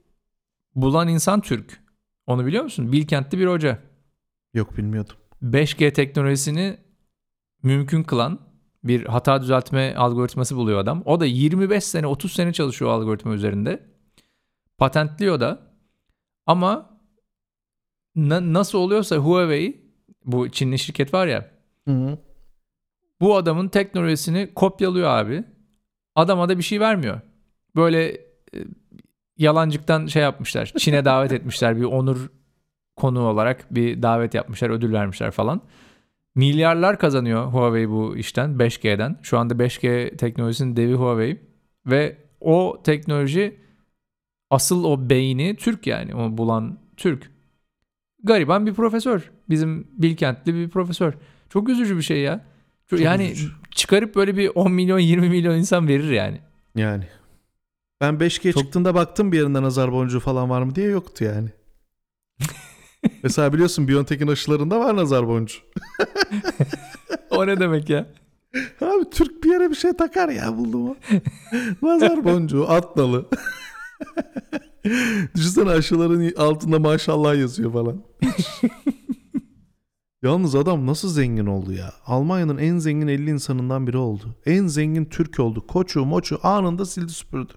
bulan 0.74 1.08
insan 1.08 1.40
Türk. 1.40 1.80
Onu 2.26 2.46
biliyor 2.46 2.64
musun? 2.64 2.92
Bilkentli 2.92 3.38
bir 3.38 3.46
hoca. 3.46 3.78
Yok 4.54 4.76
bilmiyordum. 4.76 5.16
5G 5.42 5.92
teknolojisini 5.92 6.76
mümkün 7.62 8.02
kılan 8.02 8.38
bir 8.84 9.06
hata 9.06 9.42
düzeltme 9.42 9.94
algoritması 9.96 10.56
buluyor 10.56 10.78
adam. 10.78 11.02
O 11.04 11.20
da 11.20 11.26
25 11.26 11.84
sene 11.84 12.06
30 12.06 12.32
sene 12.32 12.52
çalışıyor 12.52 12.90
algoritma 12.90 13.34
üzerinde. 13.34 13.82
Patentliyor 14.78 15.40
da. 15.40 15.60
Ama 16.46 16.93
na- 18.16 18.52
nasıl 18.52 18.78
oluyorsa 18.78 19.16
Huawei 19.16 19.80
bu 20.24 20.48
Çinli 20.48 20.78
şirket 20.78 21.14
var 21.14 21.26
ya 21.26 21.50
Hı 21.88 21.94
hı. 21.94 22.18
bu 23.20 23.36
adamın 23.36 23.68
teknolojisini 23.68 24.54
kopyalıyor 24.54 25.08
abi. 25.08 25.44
Adama 26.14 26.48
da 26.48 26.58
bir 26.58 26.62
şey 26.62 26.80
vermiyor. 26.80 27.20
Böyle 27.76 28.04
e, 28.12 28.18
yalancıktan 29.38 30.06
şey 30.06 30.22
yapmışlar. 30.22 30.72
Çin'e 30.78 31.04
davet 31.04 31.32
etmişler. 31.32 31.76
Bir 31.76 31.84
onur 31.84 32.30
konu 32.96 33.20
olarak 33.20 33.74
bir 33.74 34.02
davet 34.02 34.34
yapmışlar. 34.34 34.70
Ödül 34.70 34.92
vermişler 34.92 35.30
falan. 35.30 35.60
Milyarlar 36.34 36.98
kazanıyor 36.98 37.46
Huawei 37.46 37.88
bu 37.90 38.16
işten. 38.16 38.50
5G'den. 38.50 39.16
Şu 39.22 39.38
anda 39.38 39.54
5G 39.54 40.16
teknolojisinin 40.16 40.76
devi 40.76 40.94
Huawei. 40.94 41.40
Ve 41.86 42.16
o 42.40 42.80
teknoloji 42.84 43.60
asıl 44.50 44.84
o 44.84 45.10
beyni 45.10 45.56
Türk 45.56 45.86
yani. 45.86 46.14
Onu 46.14 46.38
bulan 46.38 46.78
Türk. 46.96 47.30
Gariban 48.24 48.66
bir 48.66 48.74
profesör. 48.74 49.30
Bizim 49.48 49.86
Bilkentli 49.92 50.54
bir 50.54 50.68
profesör. 50.68 51.12
Çok 51.48 51.68
üzücü 51.68 51.96
bir 51.96 52.02
şey 52.02 52.18
ya. 52.20 52.44
Çok- 52.90 53.00
yani 53.00 53.30
üzücü. 53.30 53.52
çıkarıp 53.70 54.14
böyle 54.16 54.36
bir 54.36 54.50
10 54.54 54.72
milyon 54.72 54.98
20 54.98 55.28
milyon 55.28 55.54
insan 55.58 55.88
verir 55.88 56.10
yani. 56.10 56.40
Yani. 56.76 57.04
Ben 58.00 58.14
5G 58.20 58.52
Çok- 58.52 58.62
çıktığında 58.62 58.94
baktım 58.94 59.32
bir 59.32 59.38
yerinde 59.38 59.62
nazar 59.62 59.92
boncuğu 59.92 60.20
falan 60.20 60.50
var 60.50 60.62
mı 60.62 60.74
diye 60.74 60.88
yoktu 60.88 61.24
yani. 61.24 61.48
Mesela 63.22 63.52
biliyorsun 63.52 63.88
Biontech'in 63.88 64.28
aşılarında 64.28 64.80
var 64.80 64.96
nazar 64.96 65.28
boncuğu. 65.28 65.58
O 67.30 67.46
ne 67.46 67.60
demek 67.60 67.90
ya? 67.90 68.06
Abi 68.80 69.10
Türk 69.10 69.44
bir 69.44 69.50
yere 69.50 69.70
bir 69.70 69.74
şey 69.74 69.92
takar 69.92 70.28
ya 70.28 70.56
buldum 70.56 70.88
o. 70.90 70.96
nazar 71.82 72.24
boncuğu, 72.24 72.66
at 72.70 72.96
dalı. 72.96 73.28
Düşünsene 75.34 75.70
aşıların 75.70 76.32
altında 76.36 76.78
maşallah 76.78 77.36
yazıyor 77.36 77.72
falan. 77.72 78.02
Yalnız 80.22 80.54
adam 80.54 80.86
nasıl 80.86 81.08
zengin 81.08 81.46
oldu 81.46 81.72
ya? 81.72 81.92
Almanya'nın 82.06 82.58
en 82.58 82.78
zengin 82.78 83.08
50 83.08 83.30
insanından 83.30 83.86
biri 83.86 83.96
oldu. 83.96 84.36
En 84.46 84.66
zengin 84.66 85.04
Türk 85.04 85.40
oldu. 85.40 85.66
Koçu 85.66 86.04
moçu 86.04 86.38
anında 86.42 86.86
sildi 86.86 87.12
süpürdü. 87.12 87.52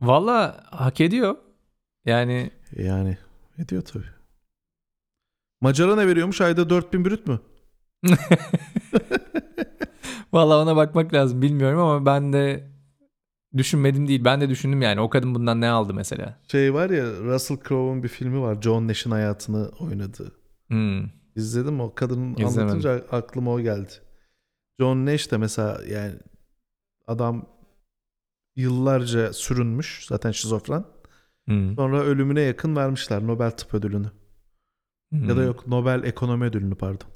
Valla 0.00 0.64
hak 0.70 1.00
ediyor. 1.00 1.36
Yani 2.04 2.50
Yani 2.76 3.18
ediyor 3.58 3.82
tabii. 3.82 4.04
Macara 5.60 5.96
ne 5.96 6.06
veriyormuş? 6.06 6.40
Ayda 6.40 6.70
4000 6.70 7.04
brüt 7.04 7.26
mü? 7.26 7.40
valla 10.32 10.62
ona 10.62 10.76
bakmak 10.76 11.14
lazım 11.14 11.42
bilmiyorum 11.42 11.80
ama 11.80 12.06
ben 12.06 12.32
de 12.32 12.70
düşünmedim 13.56 14.08
değil. 14.08 14.24
Ben 14.24 14.40
de 14.40 14.48
düşündüm 14.48 14.82
yani 14.82 15.00
o 15.00 15.10
kadın 15.10 15.34
bundan 15.34 15.60
ne 15.60 15.68
aldı 15.70 15.94
mesela. 15.94 16.40
Şey 16.48 16.74
var 16.74 16.90
ya 16.90 17.04
Russell 17.04 17.56
Crowe'un 17.68 18.02
bir 18.02 18.08
filmi 18.08 18.40
var. 18.40 18.62
John 18.62 18.88
Nash'in 18.88 19.10
hayatını 19.10 19.68
oynadığı. 19.68 20.32
Hmm. 20.68 21.04
İzledim? 21.36 21.80
O 21.80 21.94
kadının 21.94 22.32
İzlemedim. 22.34 22.60
anlatınca 22.60 23.04
aklıma 23.10 23.50
o 23.52 23.60
geldi. 23.60 23.92
John 24.80 25.06
Nash 25.06 25.30
de 25.30 25.36
mesela 25.36 25.80
yani 25.88 26.14
adam 27.06 27.46
yıllarca 28.56 29.32
sürünmüş. 29.32 30.06
Zaten 30.08 30.30
şizofren. 30.30 30.84
Hmm. 31.46 31.74
Sonra 31.76 32.00
ölümüne 32.02 32.40
yakın 32.40 32.76
vermişler 32.76 33.26
Nobel 33.26 33.50
Tıp 33.50 33.74
Ödülünü. 33.74 34.10
Ya 35.12 35.28
da 35.28 35.34
Hmm. 35.40 35.46
yok 35.46 35.66
Nobel 35.66 36.02
Ekonomi 36.04 36.44
Ödülünü 36.44 36.74
pardon. 36.74 37.08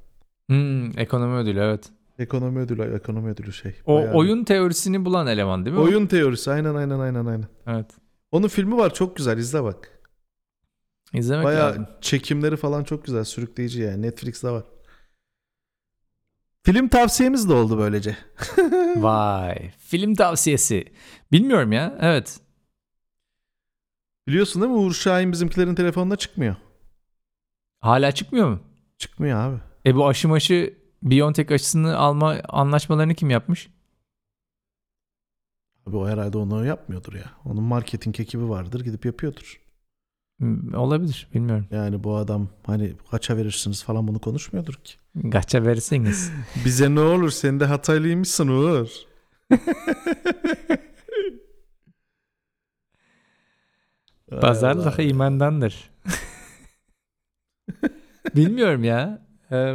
Hmm, 0.48 0.98
ekonomi 0.98 1.34
ödülü 1.34 1.58
evet. 1.60 1.90
Ekonomi 2.18 2.59
ödülü, 2.61 2.94
ekonomi 2.94 3.30
ödülü 3.30 3.52
şey. 3.52 3.75
O 3.87 3.94
Bayağı- 3.97 4.14
oyun 4.14 4.44
teorisini 4.44 5.04
bulan 5.04 5.26
eleman 5.26 5.64
değil 5.64 5.76
mi? 5.76 5.83
oyun 5.83 6.06
teorisi 6.06 6.50
aynen 6.50 6.75
aynen 6.75 6.99
aynen 6.99 7.26
aynen. 7.26 7.49
Evet. 7.66 7.90
Onun 8.33 8.49
filmi 8.49 8.76
var 8.76 8.94
çok 8.94 9.16
güzel 9.16 9.38
izle 9.38 9.62
bak. 9.62 9.90
İzlemek 11.12 11.44
Bayağı 11.44 11.68
lazım. 11.71 11.87
çekimleri 12.00 12.56
falan 12.56 12.85
çok 12.85 13.04
güzel 13.04 13.25
sürükleyici 13.25 13.80
yani 13.83 14.02
Netflix'te 14.02 14.50
var. 14.50 14.64
Film 16.62 16.88
tavsiyemiz 16.88 17.49
de 17.49 17.52
oldu 17.52 17.78
böylece. 17.78 18.16
Vay. 18.97 19.71
Film 19.78 20.14
tavsiyesi. 20.14 20.85
Bilmiyorum 21.33 21.73
ya. 21.73 21.99
Evet. 22.00 22.40
Biliyorsun 24.28 24.62
değil 24.62 24.73
mi 24.73 24.78
Uğur 24.78 24.92
Şahin 24.94 25.33
bizimkilerin 25.33 25.75
telefonuna 25.75 26.16
çıkmıyor. 26.16 26.56
Hala 27.80 28.12
çıkmıyor 28.12 28.49
mu? 28.49 28.61
Çıkmıyor 28.99 29.38
abi. 29.38 29.59
E 29.87 29.94
bu 29.94 30.09
aşı 30.09 30.28
maşı 30.28 30.75
Biontech 31.04 31.50
aşısını 31.52 31.96
alma 31.99 32.37
anlaşmalarını 32.49 33.14
kim 33.14 33.30
yapmış? 33.30 33.70
Abi 35.87 35.96
o 35.96 36.08
herhalde 36.08 36.38
onu 36.38 36.66
yapmıyordur 36.66 37.12
ya. 37.12 37.30
Onun 37.44 37.62
marketing 37.62 38.20
ekibi 38.20 38.49
vardır 38.49 38.80
gidip 38.84 39.04
yapıyordur. 39.04 39.61
Hmm, 40.38 40.75
Olabilir. 40.75 41.28
Bilmiyorum. 41.34 41.66
Yani 41.70 42.04
bu 42.04 42.16
adam 42.16 42.49
hani 42.66 42.92
kaça 43.11 43.37
verirsiniz 43.37 43.84
falan 43.84 44.08
bunu 44.08 44.18
konuşmuyordur 44.18 44.75
ki. 44.75 44.94
Gaça 45.14 45.64
verirseniz. 45.64 46.32
Bize 46.64 46.94
ne 46.94 47.00
olur 47.00 47.30
sen 47.30 47.61
de 47.61 47.64
hataylıymışsın 47.64 48.49
Uğur. 48.49 48.88
Pazarlık 54.40 54.99
imandandır. 54.99 55.90
bilmiyorum 58.37 58.84
ya. 58.84 59.23
Eee, 59.50 59.74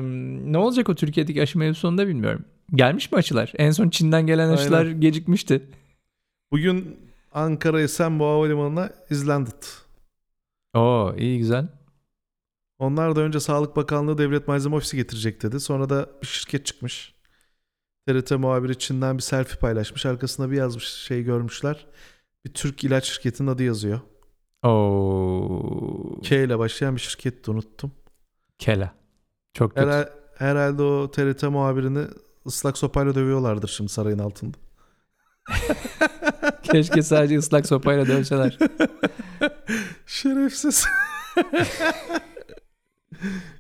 ne 0.52 0.58
olacak 0.58 0.90
o 0.90 0.96
Türkiye'deki 0.96 1.42
aşı 1.42 1.60
mevzusunu 1.60 1.98
da 1.98 2.08
bilmiyorum. 2.08 2.46
Gelmiş 2.76 3.12
mi 3.12 3.18
aşılar? 3.18 3.54
En 3.58 3.72
son 3.72 3.90
Çin'den 3.90 4.28
gelen 4.28 4.50
aşılar 4.50 4.86
gecikmişti. 4.86 5.62
Bugün 6.52 6.98
Ankara 7.32 7.82
Esenboğa 7.82 8.34
Havalimanı'na 8.34 8.90
izlendi. 9.10 9.50
Oo 10.74 11.14
iyi 11.18 11.38
güzel. 11.38 11.68
Onlar 12.80 13.16
da 13.16 13.22
önce 13.22 13.40
Sağlık 13.40 13.76
Bakanlığı 13.76 14.18
Devlet 14.18 14.48
Malzeme 14.48 14.76
Ofisi 14.76 14.98
getirecek 14.98 15.44
dedi. 15.44 15.60
Sonra 15.60 15.90
da 15.90 16.10
bir 16.22 16.28
şirket 16.28 16.66
çıkmış. 16.66 17.14
TRT 18.08 18.32
muhabiri 18.32 18.78
Çin'den 18.80 19.18
bir 19.18 19.24
selfie 19.24 19.60
paylaşmış. 19.60 20.06
Arkasında 20.06 20.52
bir 20.52 20.58
yazmış 20.58 20.88
şey 20.88 21.24
görmüşler. 21.24 21.86
Bir 22.46 22.54
Türk 22.54 22.84
ilaç 22.84 23.06
şirketinin 23.06 23.48
adı 23.48 23.64
yazıyor. 23.64 24.00
Oo. 24.64 26.22
K 26.24 26.44
ile 26.44 26.60
başlayan 26.60 26.96
bir 26.96 27.02
şirketti 27.02 27.52
unuttum. 27.52 27.92
Kela. 28.58 28.99
Çok 29.54 29.76
kötü. 29.76 29.88
Herhal- 29.88 30.10
herhalde 30.38 30.84
o 30.84 31.12
TRT 31.12 31.44
muhabirini 31.44 32.06
ıslak 32.48 32.78
sopayla 32.78 33.16
dövüyorlardır 33.16 33.68
şimdi 33.68 33.92
sarayın 33.92 34.20
altında. 34.20 34.58
Keşke 36.64 37.02
sadece 37.02 37.38
ıslak 37.38 37.68
sopayla 37.68 38.08
dövseler. 38.08 38.58
Şerefsiz. 40.06 40.86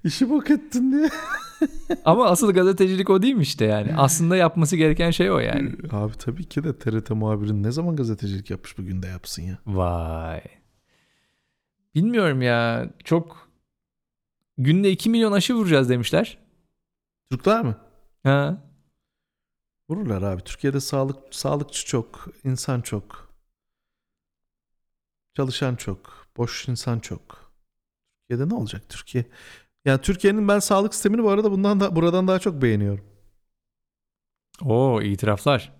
İşi 0.03 0.29
bok 0.29 0.51
ettin 0.51 0.91
diye. 0.91 1.09
Ama 2.05 2.25
asıl 2.25 2.53
gazetecilik 2.53 3.09
o 3.09 3.21
değil 3.21 3.35
mi 3.35 3.41
işte 3.41 3.65
yani? 3.65 3.93
Aslında 3.97 4.35
yapması 4.35 4.75
gereken 4.75 5.11
şey 5.11 5.31
o 5.31 5.39
yani. 5.39 5.71
Abi 5.91 6.13
tabii 6.17 6.43
ki 6.45 6.63
de 6.63 6.77
TRT 6.77 7.09
muhabirin 7.09 7.63
ne 7.63 7.71
zaman 7.71 7.95
gazetecilik 7.95 8.49
yapmış 8.49 8.77
bugün 8.77 9.01
de 9.03 9.07
yapsın 9.07 9.41
ya. 9.43 9.57
Vay. 9.67 10.41
Bilmiyorum 11.95 12.41
ya. 12.41 12.89
Çok 13.03 13.48
günde 14.59 14.91
2 14.91 15.09
milyon 15.09 15.31
aşı 15.31 15.53
vuracağız 15.53 15.89
demişler. 15.89 16.37
Türkler 17.31 17.65
mi? 17.65 17.75
Ha. 18.23 18.63
Vururlar 19.89 20.21
abi. 20.21 20.41
Türkiye'de 20.41 20.79
sağlık 20.79 21.35
sağlıkçı 21.35 21.85
çok, 21.85 22.27
insan 22.43 22.81
çok. 22.81 23.29
Çalışan 25.35 25.75
çok, 25.75 26.27
boş 26.37 26.67
insan 26.67 26.99
çok. 26.99 27.51
Türkiye'de 28.21 28.49
ne 28.49 28.53
olacak 28.57 28.89
Türkiye? 28.89 29.25
Yani 29.85 30.01
Türkiye'nin 30.01 30.47
ben 30.47 30.59
sağlık 30.59 30.93
sistemini 30.93 31.23
bu 31.23 31.29
arada 31.29 31.51
bundan 31.51 31.79
da 31.79 31.95
buradan 31.95 32.27
daha 32.27 32.39
çok 32.39 32.61
beğeniyorum. 32.61 33.05
Oo 34.65 35.01
itiraflar. 35.01 35.73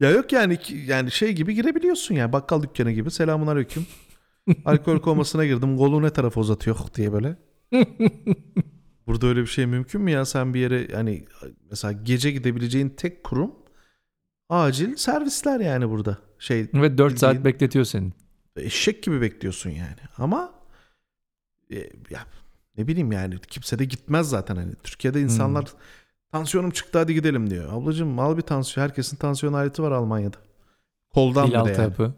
Ya 0.00 0.10
yok 0.10 0.32
yani 0.32 0.58
yani 0.86 1.10
şey 1.10 1.32
gibi 1.32 1.54
girebiliyorsun 1.54 2.14
ya 2.14 2.32
bakkal 2.32 2.62
dükkanı 2.62 2.92
gibi. 2.92 3.10
Selamun 3.10 3.46
aleyküm. 3.46 3.86
Alkol 4.64 4.98
komasına 5.00 5.44
girdim. 5.46 5.76
Kolu 5.76 6.02
ne 6.02 6.10
tarafa 6.10 6.40
uzatıyor 6.40 6.76
diye 6.94 7.12
böyle. 7.12 7.36
Burada 9.06 9.26
öyle 9.26 9.40
bir 9.40 9.46
şey 9.46 9.66
mümkün 9.66 10.00
mü 10.00 10.10
ya? 10.10 10.24
Sen 10.24 10.54
bir 10.54 10.60
yere 10.60 10.88
hani 10.94 11.24
mesela 11.70 11.92
gece 11.92 12.30
gidebileceğin 12.30 12.88
tek 12.88 13.24
kurum 13.24 13.54
acil 14.48 14.96
servisler 14.96 15.60
yani 15.60 15.90
burada. 15.90 16.18
Şey 16.38 16.68
Ve 16.74 16.98
4 16.98 17.18
saat 17.18 17.34
Bildiğin- 17.34 17.44
bekletiyor 17.44 17.84
seni. 17.84 18.12
eşek 18.56 19.02
gibi 19.02 19.20
bekliyorsun 19.20 19.70
yani. 19.70 19.96
Ama 20.18 20.52
e, 21.70 21.76
ya 22.10 22.20
ne 22.76 22.88
bileyim 22.88 23.12
yani 23.12 23.38
kimse 23.48 23.78
de 23.78 23.84
gitmez 23.84 24.28
zaten 24.28 24.56
hani. 24.56 24.74
Türkiye'de 24.82 25.20
insanlar 25.20 25.64
tansiyonum 26.32 26.70
çıktı 26.70 26.98
hadi 26.98 27.14
gidelim 27.14 27.50
diyor. 27.50 27.72
Ablacığım 27.72 28.18
al 28.18 28.36
bir 28.36 28.42
tansiyon. 28.42 28.84
Herkesin 28.84 29.16
tansiyon 29.16 29.52
aleti 29.52 29.82
var 29.82 29.92
Almanya'da. 29.92 30.36
Koldan 31.10 31.50
altı 31.50 31.70
yani. 31.70 31.82
yapı. 31.82 32.14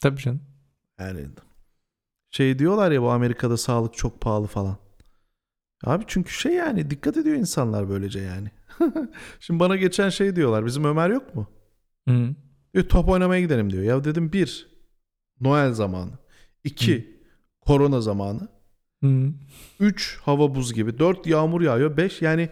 Tabii 0.00 0.20
canım. 0.20 0.40
Yani 1.00 1.26
şey 2.30 2.58
diyorlar 2.58 2.90
ya 2.90 3.02
bu 3.02 3.10
Amerika'da 3.10 3.56
sağlık 3.56 3.94
çok 3.94 4.20
pahalı 4.20 4.46
falan. 4.46 4.76
Abi 5.84 6.04
çünkü 6.06 6.32
şey 6.32 6.52
yani 6.52 6.90
dikkat 6.90 7.16
ediyor 7.16 7.36
insanlar 7.36 7.88
böylece 7.88 8.20
yani. 8.20 8.50
Şimdi 9.40 9.60
bana 9.60 9.76
geçen 9.76 10.08
şey 10.08 10.36
diyorlar. 10.36 10.66
Bizim 10.66 10.84
Ömer 10.84 11.10
yok 11.10 11.34
mu? 11.34 11.46
Hı. 12.08 12.34
Diyor, 12.74 12.88
top 12.88 13.08
oynamaya 13.08 13.40
gidelim 13.40 13.72
diyor. 13.72 13.82
Ya 13.82 14.04
dedim 14.04 14.32
bir 14.32 14.68
Noel 15.40 15.72
zamanı. 15.72 16.10
iki 16.64 17.20
korona 17.60 18.00
zamanı. 18.00 18.48
Hı. 19.04 19.32
3 19.80 20.18
hava 20.22 20.54
buz 20.54 20.74
gibi. 20.74 20.98
4 20.98 21.26
yağmur 21.26 21.60
yağıyor. 21.60 21.96
5 21.96 22.22
yani 22.22 22.48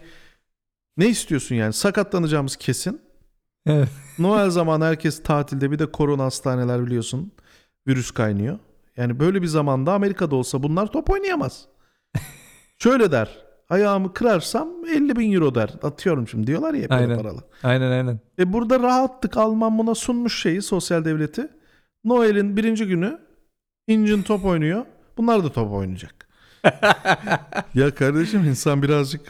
ne 0.97 1.09
istiyorsun 1.09 1.55
yani? 1.55 1.73
Sakatlanacağımız 1.73 2.55
kesin. 2.55 3.01
Evet. 3.65 3.89
Noel 4.19 4.49
zamanı 4.49 4.83
herkes 4.85 5.23
tatilde 5.23 5.71
bir 5.71 5.79
de 5.79 5.91
korona 5.91 6.23
hastaneler 6.23 6.85
biliyorsun. 6.85 7.31
Virüs 7.87 8.11
kaynıyor. 8.11 8.59
Yani 8.97 9.19
böyle 9.19 9.41
bir 9.41 9.47
zamanda 9.47 9.93
Amerika'da 9.93 10.35
olsa 10.35 10.63
bunlar 10.63 10.91
top 10.91 11.09
oynayamaz. 11.09 11.65
Şöyle 12.83 13.11
der. 13.11 13.29
Ayağımı 13.69 14.13
kırarsam 14.13 14.69
50 14.95 15.15
bin 15.15 15.31
euro 15.31 15.55
der. 15.55 15.69
Atıyorum 15.83 16.27
şimdi 16.27 16.47
diyorlar 16.47 16.73
ya 16.73 16.87
Aynen. 16.89 17.17
paralı. 17.17 17.41
Aynen 17.63 17.91
aynen. 17.91 18.19
E 18.39 18.53
burada 18.53 18.79
rahatlık 18.79 19.37
Alman 19.37 19.77
buna 19.77 19.95
sunmuş 19.95 20.41
şeyi 20.41 20.61
sosyal 20.61 21.05
devleti. 21.05 21.47
Noel'in 22.03 22.57
birinci 22.57 22.87
günü 22.87 23.19
incin 23.87 24.21
top 24.21 24.45
oynuyor. 24.45 24.85
Bunlar 25.17 25.43
da 25.43 25.51
top 25.51 25.71
oynayacak. 25.71 26.27
ya 27.73 27.95
kardeşim 27.95 28.45
insan 28.45 28.83
birazcık 28.83 29.21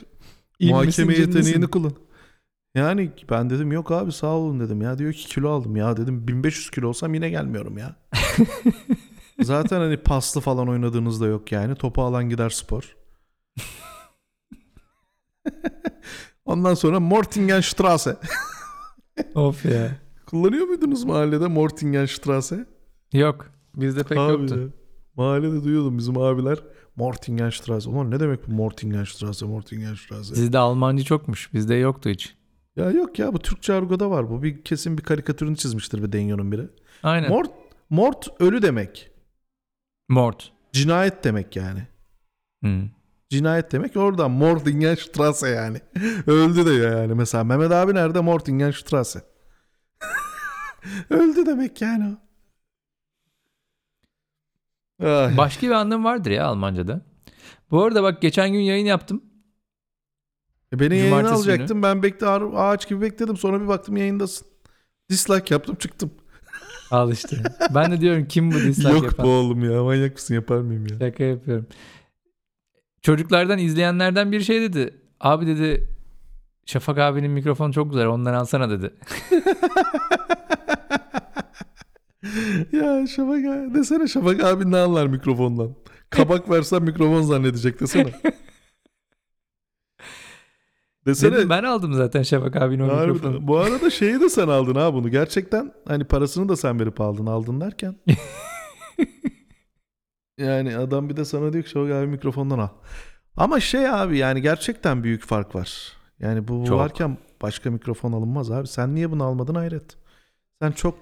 muhakeme 0.62 0.84
İnmesin, 0.92 1.10
yeteneğini 1.10 1.54
cinlesin. 1.54 1.62
kullan. 1.72 1.94
Yani 2.76 3.12
ben 3.32 3.50
dedim 3.50 3.72
yok 3.72 3.92
abi 3.92 4.12
sağ 4.12 4.28
olun 4.28 4.60
dedim 4.60 4.82
ya. 4.82 4.98
Diyor 4.98 5.14
ki 5.14 5.28
kilo 5.28 5.50
aldım 5.50 5.76
ya 5.76 5.98
dedim 5.98 6.28
1500 6.28 6.70
kilo 6.72 6.88
olsam 6.88 7.14
yine 7.14 7.30
gelmiyorum 7.30 7.78
ya. 7.78 7.96
Zaten 9.42 9.80
hani 9.80 9.98
paslı 9.98 10.42
falan 10.42 10.70
oynadığınızda 10.70 11.28
yok 11.28 11.52
yani. 11.52 11.76
Topu 11.76 12.02
alan 12.02 12.30
gider 12.30 12.50
spor. 12.50 13.01
Ondan 16.46 16.74
sonra 16.74 17.00
Mortingenstraße. 17.00 18.18
Of 19.36 19.66
ya. 19.66 19.92
Kullanıyor 20.26 20.68
muydunuz 20.68 21.04
mahallede 21.04 21.48
Mortingenstraße? 21.48 22.66
Yok. 23.14 23.52
Bizde 23.76 24.04
pek 24.04 24.18
Abi 24.18 24.32
yoktu. 24.32 24.60
ya. 24.60 24.68
Mahallede 25.16 25.64
duyuyordum 25.64 25.98
bizim 25.98 26.18
abiler. 26.18 26.58
Mortingenstraße. 26.96 27.90
Ulan 27.90 28.12
ne 28.12 28.20
demek 28.20 28.48
bu 28.48 28.52
Mortingenstraße, 28.52 29.46
Mortingenstraße? 29.46 30.36
Sizde 30.36 30.58
Almancı 30.58 31.04
çokmuş. 31.04 31.54
Bizde 31.54 31.76
yoktu 31.76 32.10
hiç. 32.10 32.36
Ya 32.76 32.92
yok 32.92 33.20
ya 33.20 33.34
bu 33.34 33.40
Türkçe 33.40 33.74
argoda 33.74 34.10
var. 34.10 34.30
Bu 34.30 34.44
bir 34.44 34.64
kesin 34.64 34.98
bir 34.98 35.04
karikatürünü 35.04 35.58
çizmiştir 35.58 36.04
bir 36.04 36.12
Denyo'nun 36.12 36.52
biri. 36.52 36.68
Aynen. 37.04 37.30
Mort, 37.30 37.52
mort 37.90 38.28
ölü 38.40 38.62
demek. 38.62 39.12
Mort. 40.10 40.52
Cinayet 40.74 41.24
demek 41.24 41.56
yani. 41.56 41.88
Hı. 42.64 42.84
Cinayet 43.32 43.72
demek 43.72 43.98
oradan 43.98 44.32
Mortingenstraße 44.32 45.50
yani. 45.50 45.78
Öldü 46.28 46.66
diyor 46.66 46.98
yani. 47.02 47.14
Mesela 47.14 47.44
Mehmet 47.44 47.72
abi 47.72 47.94
nerede? 47.96 48.20
Mortingenstraße. 48.20 49.22
Öldü 51.10 51.46
demek 51.46 51.82
yani 51.82 52.16
o. 55.00 55.06
Ay. 55.08 55.38
Başka 55.38 55.68
bir 55.68 55.72
anlam 55.72 56.04
vardır 56.04 56.32
ya 56.32 56.46
Almanca'da. 56.46 57.02
Bu 57.72 57.84
arada 57.84 58.04
bak 58.04 58.22
geçen 58.22 58.52
gün 58.54 58.60
yayın 58.60 58.86
yaptım. 58.86 59.24
E 60.74 60.80
Beni 60.80 60.98
yayına 60.98 61.10
Cumartesi 61.10 61.36
alacaktın. 61.36 61.84
Ben 61.84 62.04
bekle 62.04 62.28
ağ- 62.28 62.58
ağaç 62.70 62.90
gibi 62.90 63.02
bekledim. 63.02 63.38
Sonra 63.38 63.62
bir 63.62 63.68
baktım 63.68 63.98
yayındasın. 63.98 64.48
Dislike 65.10 65.54
yaptım 65.56 65.76
çıktım. 65.76 66.12
Al 66.92 67.12
işte. 67.12 67.38
ben 67.76 67.92
de 67.92 68.02
diyorum 68.02 68.26
kim 68.28 68.52
bu 68.52 68.56
dislike 68.56 68.90
Yok 68.94 69.04
yapan? 69.04 69.26
bu 69.26 69.30
oğlum 69.30 69.72
ya. 69.72 69.84
Manyak 69.84 70.14
mısın 70.14 70.34
yapar 70.34 70.58
mıyım 70.58 70.88
ya? 70.88 71.00
Şaka 71.00 71.24
yapıyorum. 71.24 71.68
Çocuklardan 73.02 73.60
izleyenlerden 73.60 74.32
bir 74.32 74.42
şey 74.42 74.62
dedi. 74.62 74.98
Abi 75.20 75.48
dedi 75.48 75.88
Şafak 76.66 76.98
abinin 76.98 77.32
mikrofonu 77.32 77.74
çok 77.74 77.92
güzel 77.92 78.08
ondan 78.08 78.34
alsana 78.34 78.70
dedi. 78.70 78.94
ya 82.72 83.08
Şafak 83.08 83.46
abi. 83.46 83.74
Desene 83.76 84.08
Şafak 84.08 84.44
abi 84.44 84.72
ne 84.72 84.78
anlar 84.78 85.08
mikrofondan? 85.08 85.76
Kabak 86.10 86.50
versen 86.50 86.84
mikrofon 86.84 87.22
zannedecek 87.22 87.80
desene. 87.82 88.12
desene. 91.08 91.32
Dedim 91.36 91.50
ben 91.50 91.64
aldım 91.64 91.94
zaten 91.94 92.24
Şafak 92.24 92.56
abinin 92.56 92.84
o 92.84 92.88
Harbiden. 92.88 93.10
mikrofonu. 93.14 93.48
Bu 93.48 93.58
arada 93.58 93.90
şeyi 93.90 94.20
de 94.20 94.30
sen 94.30 94.48
aldın 94.48 94.76
ha 94.76 94.94
bunu. 94.94 95.10
Gerçekten 95.10 95.74
hani 95.88 96.04
parasını 96.04 96.50
da 96.50 96.56
sen 96.56 96.80
verip 96.80 97.02
aldın. 97.02 97.26
Aldın 97.26 97.62
derken. 97.62 97.96
yani 100.42 100.78
adam 100.78 101.10
bir 101.10 101.18
de 101.18 101.26
sana 101.26 101.54
diyor 101.54 101.64
ki 101.64 101.70
Şafak 101.70 101.92
abi 101.92 102.08
mikrofondan 102.08 102.60
al. 102.60 102.70
Ama 103.38 103.60
şey 103.60 103.90
abi 103.90 104.18
yani 104.18 104.42
gerçekten 104.42 105.04
büyük 105.04 105.24
fark 105.26 105.56
var. 105.56 105.94
Yani 106.20 106.48
bu 106.48 106.66
Çok. 106.66 106.80
varken 106.80 107.18
başka 107.42 107.72
mikrofon 107.72 108.12
alınmaz 108.12 108.52
abi. 108.52 108.68
Sen 108.68 108.96
niye 108.96 109.12
bunu 109.12 109.24
almadın 109.24 109.56
hayret. 109.56 109.98
Sen 110.62 110.72
çok 110.72 110.96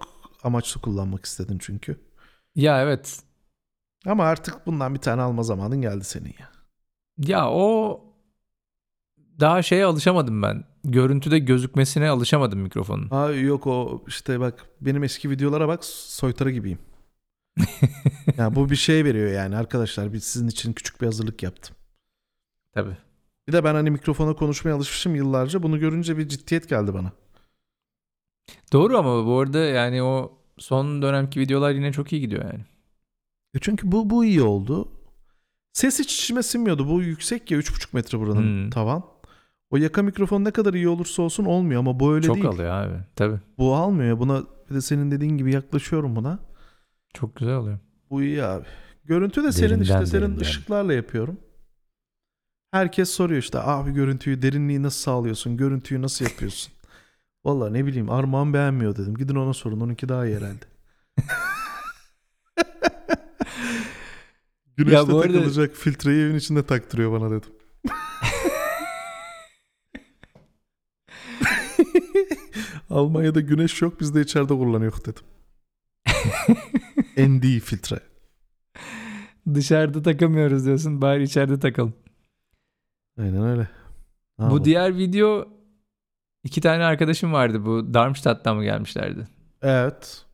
amaçlı 0.44 0.82
kullanmak 0.82 1.26
istedin 1.26 1.58
çünkü. 1.62 2.00
Ya 2.56 2.82
evet. 2.82 3.20
Ama 4.06 4.24
artık 4.24 4.66
bundan 4.68 4.94
bir 4.94 5.00
tane 5.00 5.22
alma 5.22 5.44
zamanın 5.44 5.82
geldi 5.82 6.04
senin 6.04 6.36
ya. 6.40 6.50
Ya 7.18 7.50
o 7.52 8.02
daha 9.40 9.62
şeye 9.62 9.86
alışamadım 9.86 10.42
ben. 10.42 10.64
Görüntüde 10.84 11.40
gözükmesine 11.40 12.10
alışamadım 12.10 12.60
mikrofonun. 12.60 13.10
Ha 13.10 13.32
yok 13.32 13.68
o 13.68 14.04
işte 14.08 14.40
bak 14.40 14.66
benim 14.82 15.04
eski 15.04 15.30
videolara 15.30 15.68
bak 15.68 15.86
soytarı 15.86 16.52
gibiyim. 16.52 16.80
Yani 18.38 18.56
bu 18.56 18.70
bir 18.70 18.76
şey 18.76 19.06
veriyor 19.06 19.32
yani 19.32 19.56
arkadaşlar 19.56 20.14
biz 20.14 20.24
sizin 20.24 20.48
için 20.48 20.74
küçük 20.74 21.02
bir 21.02 21.06
hazırlık 21.06 21.44
yaptım. 21.44 21.76
Tabii. 22.74 22.98
Bir 23.48 23.54
de 23.54 23.64
ben 23.64 23.74
hani 23.74 23.92
mikrofona 23.92 24.34
konuşmaya 24.34 24.74
alışmışım 24.74 25.16
yıllarca. 25.16 25.64
Bunu 25.64 25.80
görünce 25.80 26.18
bir 26.18 26.28
ciddiyet 26.28 26.70
geldi 26.70 26.94
bana. 26.94 27.12
Doğru 28.74 28.98
ama 28.98 29.26
bu 29.26 29.40
arada 29.40 29.60
yani 29.60 30.04
o 30.04 30.38
son 30.58 31.02
dönemki 31.02 31.40
videolar 31.40 31.72
yine 31.72 31.92
çok 31.94 32.14
iyi 32.14 32.22
gidiyor 32.22 32.44
yani. 32.46 32.66
E 33.54 33.60
çünkü 33.62 33.92
bu 33.92 34.10
bu 34.10 34.26
iyi 34.26 34.42
oldu. 34.42 34.92
Ses 35.74 36.00
hiç 36.00 36.16
içime 36.16 36.44
sinmiyordu. 36.44 36.88
Bu 36.90 37.02
yüksek 37.02 37.52
ya 37.52 37.58
3,5 37.58 37.88
metre 37.94 38.20
buranın 38.20 38.64
Hmm. 38.64 38.70
tavan. 38.70 39.04
O 39.72 39.78
yaka 39.78 40.02
mikrofon 40.04 40.44
ne 40.46 40.52
kadar 40.52 40.74
iyi 40.74 40.90
olursa 40.90 41.22
olsun 41.22 41.46
olmuyor 41.46 41.80
ama 41.80 42.00
bu 42.00 42.14
öyle 42.14 42.26
çok 42.28 42.36
değil. 42.36 42.48
alıyor 42.48 42.70
abi. 42.72 42.94
Tabii. 43.16 43.40
Bu 43.58 43.76
almıyor. 43.76 44.20
Buna 44.20 44.44
bir 44.70 44.76
de 44.76 44.82
senin 44.82 45.12
dediğin 45.12 45.38
gibi 45.38 45.54
yaklaşıyorum 45.54 46.16
buna. 46.16 46.40
Çok 47.14 47.36
güzel 47.36 47.56
oluyor. 47.56 47.80
Bu 48.10 48.24
iyi 48.24 48.44
abi. 48.44 48.66
Görüntü 49.06 49.44
de 49.44 49.52
senin 49.52 49.70
Derinden, 49.70 49.84
işte 49.84 50.06
senin 50.06 50.22
derinden. 50.22 50.42
ışıklarla 50.42 50.94
yapıyorum. 50.94 51.40
Herkes 52.72 53.10
soruyor 53.10 53.42
işte 53.42 53.60
abi 53.60 53.92
görüntüyü 53.92 54.42
derinliği 54.42 54.84
nasıl 54.84 55.00
sağlıyorsun? 55.00 55.58
Görüntüyü 55.58 56.02
nasıl 56.02 56.26
yapıyorsun? 56.26 56.74
Vallahi 57.46 57.74
ne 57.74 57.86
bileyim 57.86 58.10
Armağan 58.10 58.54
beğenmiyor 58.54 58.96
dedim. 58.98 59.16
Gidin 59.16 59.36
ona 59.36 59.54
sorun. 59.54 59.80
Onunki 59.80 60.10
daha 60.10 60.26
iyi 60.26 60.36
herhalde. 60.36 60.66
Güneşte 64.78 64.98
Ya 64.98 65.08
bu 65.08 65.20
arada- 65.20 65.34
takılacak 65.34 65.76
filtreyi 65.76 66.24
evin 66.26 66.36
içinde 66.36 66.66
taktırıyor 66.66 67.12
bana 67.12 67.32
dedim. 67.32 67.50
Almanya'da 72.90 73.40
güneş 73.42 73.82
yok 73.82 74.00
biz 74.00 74.16
de 74.16 74.22
içeride 74.22 74.54
kullanıyor 74.54 74.94
dedim. 75.06 75.24
ND 77.28 77.60
filtre. 77.60 78.00
Dışarıda 79.54 80.02
takamıyoruz 80.02 80.66
diyorsun. 80.66 81.02
Bari 81.02 81.24
içeride 81.24 81.60
takalım. 81.60 81.94
Aynen 83.20 83.44
öyle. 83.44 83.62
Ne 83.62 83.68
Bu 84.40 84.44
yapalım? 84.44 84.66
diğer 84.66 84.98
video 84.98 85.48
iki 86.44 86.62
tane 86.62 86.84
arkadaşım 86.84 87.34
vardı. 87.34 87.66
Bu 87.66 87.94
Darmstadt'tan 87.94 88.56
mı 88.58 88.64
gelmişlerdi? 88.64 89.28
Evet. 89.62 90.26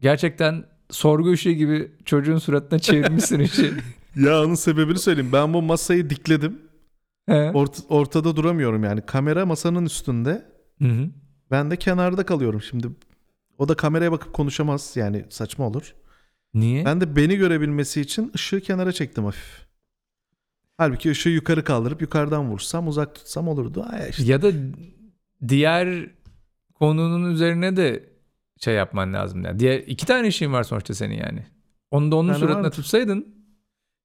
Gerçekten 0.00 0.64
sorgu 0.90 1.30
ışığı 1.32 1.50
gibi 1.50 1.92
çocuğun 2.04 2.38
suratına 2.38 2.78
çevirmişsin 2.78 3.38
işi. 3.40 3.72
Ya 4.16 4.42
onun 4.42 4.54
sebebini 4.54 4.98
söyleyeyim. 4.98 5.30
Ben 5.32 5.54
bu 5.54 5.62
masayı 5.62 6.10
dikledim. 6.10 6.58
He. 7.26 7.32
Ort- 7.54 7.86
ortada 7.88 8.36
duramıyorum 8.36 8.84
yani. 8.84 9.06
Kamera 9.06 9.46
masanın 9.46 9.84
üstünde. 9.86 10.46
Hı 10.78 10.88
hı. 10.88 11.10
Ben 11.50 11.70
de 11.70 11.76
kenarda 11.76 12.26
kalıyorum 12.26 12.62
şimdi. 12.62 12.88
O 13.62 13.68
da 13.68 13.74
kameraya 13.74 14.12
bakıp 14.12 14.32
konuşamaz. 14.32 14.92
Yani 14.96 15.24
saçma 15.28 15.66
olur. 15.66 15.94
Niye? 16.54 16.84
Ben 16.84 17.00
de 17.00 17.16
beni 17.16 17.36
görebilmesi 17.36 18.00
için 18.00 18.32
ışığı 18.34 18.60
kenara 18.60 18.92
çektim 18.92 19.24
hafif. 19.24 19.66
Halbuki 20.78 21.10
ışığı 21.10 21.28
yukarı 21.28 21.64
kaldırıp 21.64 22.02
yukarıdan 22.02 22.50
vursam 22.50 22.88
uzak 22.88 23.14
tutsam 23.14 23.48
olurdu. 23.48 23.86
Ay 23.90 24.10
işte. 24.10 24.24
Ya 24.24 24.42
da 24.42 24.52
diğer 25.48 26.10
konunun 26.74 27.32
üzerine 27.32 27.76
de 27.76 28.10
şey 28.58 28.74
yapman 28.74 29.14
lazım. 29.14 29.44
Yani. 29.44 29.58
Diğer 29.58 29.78
iki 29.78 30.06
tane 30.06 30.28
işin 30.28 30.52
var 30.52 30.62
sonuçta 30.62 30.94
senin 30.94 31.16
yani. 31.16 31.46
Onu 31.90 32.10
da 32.12 32.16
onun 32.16 32.28
Yani 32.28 32.38
suratına 32.38 32.58
vardır. 32.62 32.76
tutsaydın. 32.76 33.34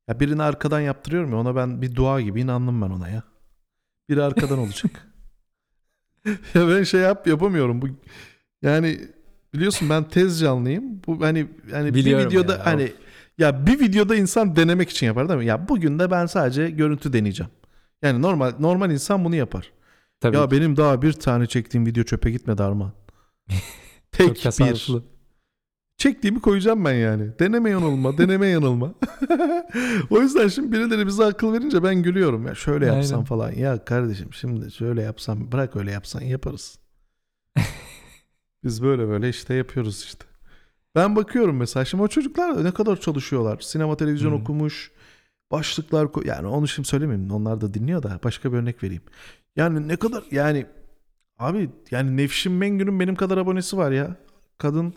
Ya 0.07 0.19
birini 0.19 0.43
arkadan 0.43 0.79
yaptırıyorum 0.79 1.31
ya 1.31 1.37
ona 1.37 1.55
ben 1.55 1.81
bir 1.81 1.95
dua 1.95 2.21
gibi 2.21 2.41
inandım 2.41 2.81
ben 2.81 2.89
ona 2.89 3.09
ya. 3.09 3.23
Biri 4.09 4.23
arkadan 4.23 4.59
olacak. 4.59 4.91
ya 6.53 6.69
ben 6.69 6.83
şey 6.83 7.01
yap 7.01 7.27
yapamıyorum. 7.27 7.81
Bu 7.81 7.87
yani 8.61 9.16
biliyorsun 9.53 9.89
ben 9.89 10.03
tez 10.03 10.39
canlıyım. 10.39 10.83
Bu 11.07 11.21
hani 11.21 11.47
hani 11.71 11.93
Biliyorum 11.93 12.25
bir 12.25 12.29
videoda 12.29 12.53
ya, 12.53 12.65
hani 12.65 12.91
ya 13.37 13.67
bir 13.67 13.79
videoda 13.79 14.15
insan 14.15 14.55
denemek 14.55 14.89
için 14.89 15.07
yapar 15.07 15.29
değil 15.29 15.39
mi? 15.39 15.45
Ya 15.45 15.69
bugün 15.69 15.99
de 15.99 16.11
ben 16.11 16.25
sadece 16.25 16.69
görüntü 16.69 17.13
deneyeceğim. 17.13 17.51
Yani 18.01 18.21
normal 18.21 18.53
normal 18.59 18.91
insan 18.91 19.25
bunu 19.25 19.35
yapar. 19.35 19.71
Tabii 20.19 20.37
Ya 20.37 20.51
benim 20.51 20.77
daha 20.77 21.01
bir 21.01 21.13
tane 21.13 21.47
çektiğim 21.47 21.85
video 21.85 22.03
çöpe 22.03 22.31
gitmedi 22.31 22.63
Arman. 22.63 22.91
Tek 24.11 24.45
bir. 24.45 25.01
Çektiğimi 25.97 26.41
koyacağım 26.41 26.85
ben 26.85 26.93
yani. 26.93 27.39
Deneme 27.39 27.69
yanılma, 27.69 28.17
deneme 28.17 28.47
yanılma. 28.47 28.93
o 30.09 30.21
yüzden 30.21 30.47
şimdi 30.47 30.71
birileri 30.71 31.07
bize 31.07 31.25
akıl 31.25 31.53
verince 31.53 31.83
ben 31.83 32.03
gülüyorum. 32.03 32.47
Ya 32.47 32.55
şöyle 32.55 32.85
yapsam 32.85 33.17
Aynen. 33.17 33.25
falan. 33.25 33.51
Ya 33.51 33.85
kardeşim 33.85 34.33
şimdi 34.33 34.71
şöyle 34.71 35.01
yapsam 35.01 35.51
bırak 35.51 35.75
öyle 35.75 35.91
yapsan 35.91 36.21
yaparız. 36.21 36.79
Biz 38.67 38.83
böyle 38.83 39.07
böyle 39.07 39.29
işte 39.29 39.53
yapıyoruz 39.53 40.03
işte. 40.03 40.25
Ben 40.95 41.15
bakıyorum 41.15 41.57
mesela 41.57 41.85
şimdi 41.85 42.03
o 42.03 42.07
çocuklar 42.07 42.63
ne 42.63 42.71
kadar 42.71 42.99
çalışıyorlar. 43.01 43.59
Sinema 43.59 43.97
televizyon 43.97 44.31
Hı. 44.31 44.35
okumuş. 44.35 44.91
Başlıklar 45.51 46.05
ko- 46.05 46.27
yani 46.27 46.47
onu 46.47 46.67
şimdi 46.67 46.87
söylemeyeyim. 46.87 47.31
Onlar 47.31 47.61
da 47.61 47.73
dinliyor 47.73 48.03
da 48.03 48.19
başka 48.23 48.51
bir 48.51 48.57
örnek 48.57 48.83
vereyim. 48.83 49.01
Yani 49.55 49.87
ne 49.87 49.95
kadar 49.95 50.23
yani 50.31 50.65
abi 51.39 51.69
yani 51.91 52.17
Nevşin 52.17 52.51
Mengü'nün 52.51 52.99
benim 52.99 53.15
kadar 53.15 53.37
abonesi 53.37 53.77
var 53.77 53.91
ya. 53.91 54.15
Kadın 54.57 54.93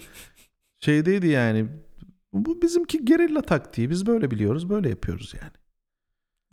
şeydeydi 0.80 1.26
yani. 1.26 1.66
Bu 2.33 2.62
bizimki 2.62 3.04
gerilla 3.04 3.42
taktiği. 3.42 3.90
Biz 3.90 4.06
böyle 4.06 4.30
biliyoruz, 4.30 4.70
böyle 4.70 4.88
yapıyoruz 4.88 5.35
yani. 5.42 5.52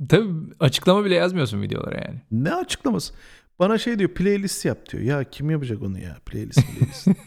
Tabii 0.10 0.30
açıklama 0.60 1.06
bile 1.06 1.16
yazmıyorsun 1.16 1.62
videolara 1.62 1.96
yani. 2.08 2.22
Ne 2.32 2.54
açıklaması? 2.54 3.14
Bana 3.60 3.78
şey 3.78 4.00
diyor, 4.00 4.10
playlist 4.14 4.66
yap 4.66 4.90
diyor. 4.90 5.04
Ya 5.04 5.24
kim 5.24 5.50
yapacak 5.50 5.82
onu 5.82 6.00
ya? 6.00 6.18
Playlist, 6.26 6.60
playlist. 6.68 7.08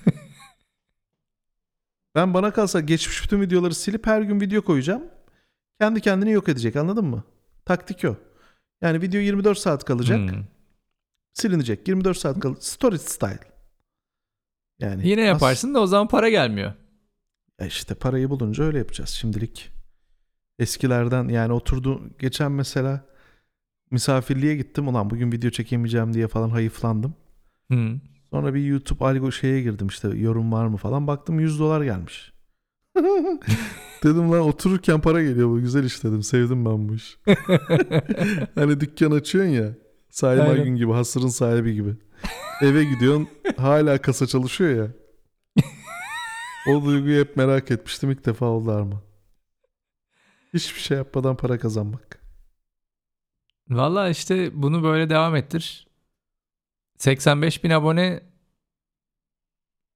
ben 2.14 2.34
bana 2.34 2.52
kalsa 2.52 2.80
geçmiş 2.80 3.24
bütün 3.24 3.40
videoları 3.40 3.74
silip 3.74 4.06
her 4.06 4.22
gün 4.22 4.40
video 4.40 4.62
koyacağım. 4.62 5.04
Kendi 5.80 6.00
kendini 6.00 6.30
yok 6.30 6.48
edecek 6.48 6.76
anladın 6.76 7.04
mı? 7.04 7.24
Taktik 7.64 8.04
o. 8.04 8.16
Yani 8.82 9.02
video 9.02 9.20
24 9.20 9.58
saat 9.58 9.84
kalacak. 9.84 10.18
Hmm. 10.30 10.44
Silinecek. 11.32 11.88
24 11.88 12.16
saat 12.18 12.40
kalacak. 12.40 12.64
Story 12.64 12.98
style. 12.98 13.50
Yani 14.78 15.08
Yine 15.08 15.20
yaparsın 15.20 15.74
da 15.74 15.80
o 15.80 15.86
zaman 15.86 16.08
para 16.08 16.28
gelmiyor. 16.28 16.72
Ya 17.60 17.66
işte 17.66 17.94
parayı 17.94 18.30
bulunca 18.30 18.64
öyle 18.64 18.78
yapacağız 18.78 19.10
şimdilik. 19.10 19.70
Eskilerden 20.58 21.28
yani 21.28 21.52
oturdu 21.52 22.10
geçen 22.18 22.52
mesela 22.52 23.09
misafirliğe 23.90 24.56
gittim 24.56 24.88
ulan 24.88 25.10
bugün 25.10 25.32
video 25.32 25.50
çekemeyeceğim 25.50 26.14
diye 26.14 26.28
falan 26.28 26.50
hayıflandım. 26.50 27.14
Hmm. 27.68 28.00
Sonra 28.30 28.54
bir 28.54 28.64
YouTube 28.64 29.04
algo 29.04 29.32
şeye 29.32 29.62
girdim 29.62 29.86
işte 29.86 30.08
yorum 30.08 30.52
var 30.52 30.66
mı 30.66 30.76
falan 30.76 31.06
baktım 31.06 31.40
100 31.40 31.58
dolar 31.60 31.82
gelmiş. 31.82 32.32
dedim 34.04 34.32
lan 34.32 34.40
otururken 34.40 35.00
para 35.00 35.22
geliyor 35.22 35.48
bu 35.48 35.60
güzel 35.60 35.84
iş 35.84 36.04
dedim 36.04 36.22
sevdim 36.22 36.64
ben 36.64 36.88
bu 36.88 36.94
iş. 36.94 37.18
hani 38.54 38.80
dükkan 38.80 39.10
açıyorsun 39.10 39.52
ya 39.52 39.74
Salim 40.10 40.42
Aynen. 40.42 40.54
Aygün 40.54 40.76
gibi 40.76 40.92
hasırın 40.92 41.28
sahibi 41.28 41.74
gibi. 41.74 41.94
Eve 42.62 42.84
gidiyorsun 42.84 43.28
hala 43.56 43.98
kasa 43.98 44.26
çalışıyor 44.26 44.84
ya. 44.84 44.92
O 46.68 46.84
duyguyu 46.84 47.20
hep 47.20 47.36
merak 47.36 47.70
etmiştim 47.70 48.10
ilk 48.10 48.26
defa 48.26 48.46
oldu 48.46 48.70
Arma. 48.70 49.02
Hiçbir 50.54 50.80
şey 50.80 50.96
yapmadan 50.96 51.36
para 51.36 51.58
kazanmak. 51.58 52.19
Valla 53.70 54.08
işte 54.08 54.62
bunu 54.62 54.82
böyle 54.82 55.10
devam 55.10 55.36
ettir. 55.36 55.86
85 56.98 57.64
bin 57.64 57.70
abone 57.70 58.22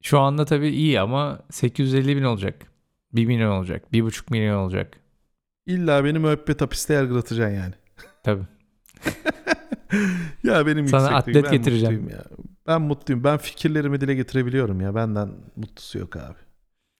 şu 0.02 0.18
anda 0.20 0.44
tabii 0.44 0.68
iyi 0.68 1.00
ama 1.00 1.40
850 1.50 2.16
bin 2.16 2.22
olacak. 2.22 2.72
1 3.12 3.26
milyon 3.26 3.50
olacak. 3.50 3.84
1,5 3.92 4.30
milyon 4.30 4.56
olacak. 4.58 5.00
İlla 5.66 6.04
beni 6.04 6.18
müebbet 6.18 6.60
hapiste 6.60 6.94
yargılatacaksın 6.94 7.56
yani. 7.56 7.74
Tabii. 8.22 8.44
ya 10.44 10.66
benim 10.66 10.88
Sana 10.88 11.16
atlet 11.16 11.44
ben 11.44 11.52
getireceğim. 11.52 11.94
mutluyum 12.02 12.18
ya. 12.20 12.24
Ben 12.66 12.82
mutluyum. 12.82 13.24
Ben 13.24 13.38
fikirlerimi 13.38 14.00
dile 14.00 14.14
getirebiliyorum 14.14 14.80
ya. 14.80 14.94
Benden 14.94 15.28
mutlusu 15.56 15.98
yok 15.98 16.16
abi. 16.16 16.38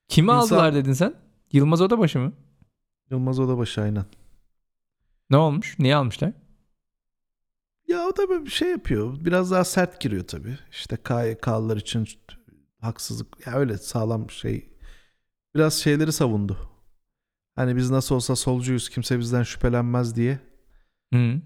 Kimi 0.09 0.27
İnsan- 0.31 0.37
aldılar 0.39 0.75
dedin 0.75 0.93
sen? 0.93 1.15
Yılmaz 1.53 1.81
Odabaşı 1.81 2.19
mı? 2.19 2.33
Yılmaz 3.11 3.39
Odabaşı 3.39 3.81
aynen. 3.83 4.05
Ne 5.31 5.37
olmuş? 5.37 5.79
Niye 5.79 5.97
almışlar? 5.97 6.33
Ya 7.89 8.07
o 8.07 8.17
da 8.17 8.45
bir 8.45 8.51
şey 8.51 8.71
yapıyor. 8.71 9.25
Biraz 9.25 9.51
daha 9.51 9.65
sert 9.65 10.01
giriyor 10.01 10.27
tabii. 10.27 10.59
İşte 10.71 10.97
KYK'lılar 10.97 11.77
için 11.77 12.09
haksızlık. 12.81 13.47
Ya 13.47 13.53
öyle 13.55 13.79
sağlam 13.79 14.31
şey. 14.31 14.69
Biraz 15.55 15.75
şeyleri 15.75 16.13
savundu. 16.13 16.71
Hani 17.57 17.77
biz 17.77 17.91
nasıl 17.91 18.15
olsa 18.15 18.37
solcuyuz 18.37 18.89
kimse 18.89 19.19
bizden 19.19 19.43
şüphelenmez 19.43 20.17
diye. 20.17 20.39
Hı. 21.15 21.41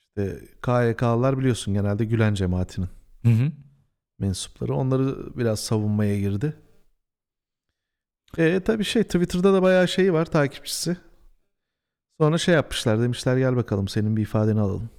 İşte 0.00 0.40
KYK'lılar 0.62 1.38
biliyorsun 1.38 1.74
genelde 1.74 2.04
Gülen 2.04 2.34
cemaatinin 2.34 2.88
Hı 3.22 3.28
hı. 3.28 3.52
mensupları. 4.18 4.74
Onları 4.74 5.36
biraz 5.38 5.60
savunmaya 5.60 6.20
girdi. 6.20 6.56
E 8.38 8.60
tabii 8.60 8.84
şey 8.84 9.02
Twitter'da 9.04 9.52
da 9.54 9.62
bayağı 9.62 9.88
şey 9.88 10.12
var 10.12 10.24
takipçisi. 10.24 10.96
Sonra 12.20 12.38
şey 12.38 12.54
yapmışlar 12.54 13.00
demişler 13.00 13.36
gel 13.36 13.56
bakalım 13.56 13.88
senin 13.88 14.16
bir 14.16 14.22
ifadeni 14.22 14.60
alalım. 14.60 14.90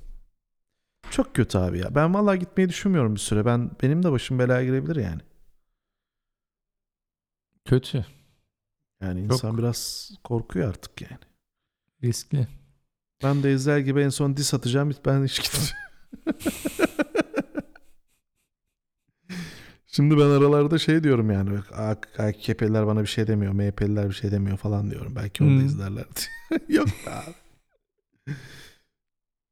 Çok 1.13 1.35
kötü 1.35 1.57
abi 1.57 1.79
ya. 1.79 1.95
Ben 1.95 2.13
vallahi 2.13 2.39
gitmeyi 2.39 2.69
düşünmüyorum 2.69 3.15
bir 3.15 3.19
süre. 3.19 3.45
Ben 3.45 3.71
benim 3.83 4.03
de 4.03 4.11
başım 4.11 4.39
belaya 4.39 4.63
girebilir 4.65 4.95
yani. 4.95 5.21
Kötü. 7.65 8.05
Yani 9.01 9.27
Çok- 9.27 9.33
insan 9.33 9.57
biraz 9.57 10.11
korkuyor 10.23 10.69
artık 10.69 11.01
yani. 11.01 11.19
Riskli. 12.03 12.47
Ben 13.23 13.43
de 13.43 13.51
Ezel 13.51 13.81
gibi 13.81 14.01
en 14.01 14.09
son 14.09 14.37
dis 14.37 14.53
atacağım. 14.53 14.91
Ben 15.05 15.23
hiç 15.25 15.41
gitmeyeceğim. 15.41 15.83
Şimdi 19.87 20.17
ben 20.17 20.21
aralarda 20.29 20.77
şey 20.77 21.03
diyorum 21.03 21.31
yani. 21.31 21.59
"A- 21.73 21.95
AKP'liler 22.23 22.87
bana 22.87 23.01
bir 23.01 23.07
şey 23.07 23.27
demiyor. 23.27 23.53
MHP'liler 23.53 24.09
bir 24.09 24.13
şey 24.15 24.31
demiyor 24.31 24.57
falan 24.57 24.91
diyorum. 24.91 25.15
Belki 25.15 25.43
onu 25.43 25.49
da 25.51 25.59
Hmm. 25.59 25.65
izlerler 25.65 26.05
yok 26.69 26.87
abi. 27.07 27.33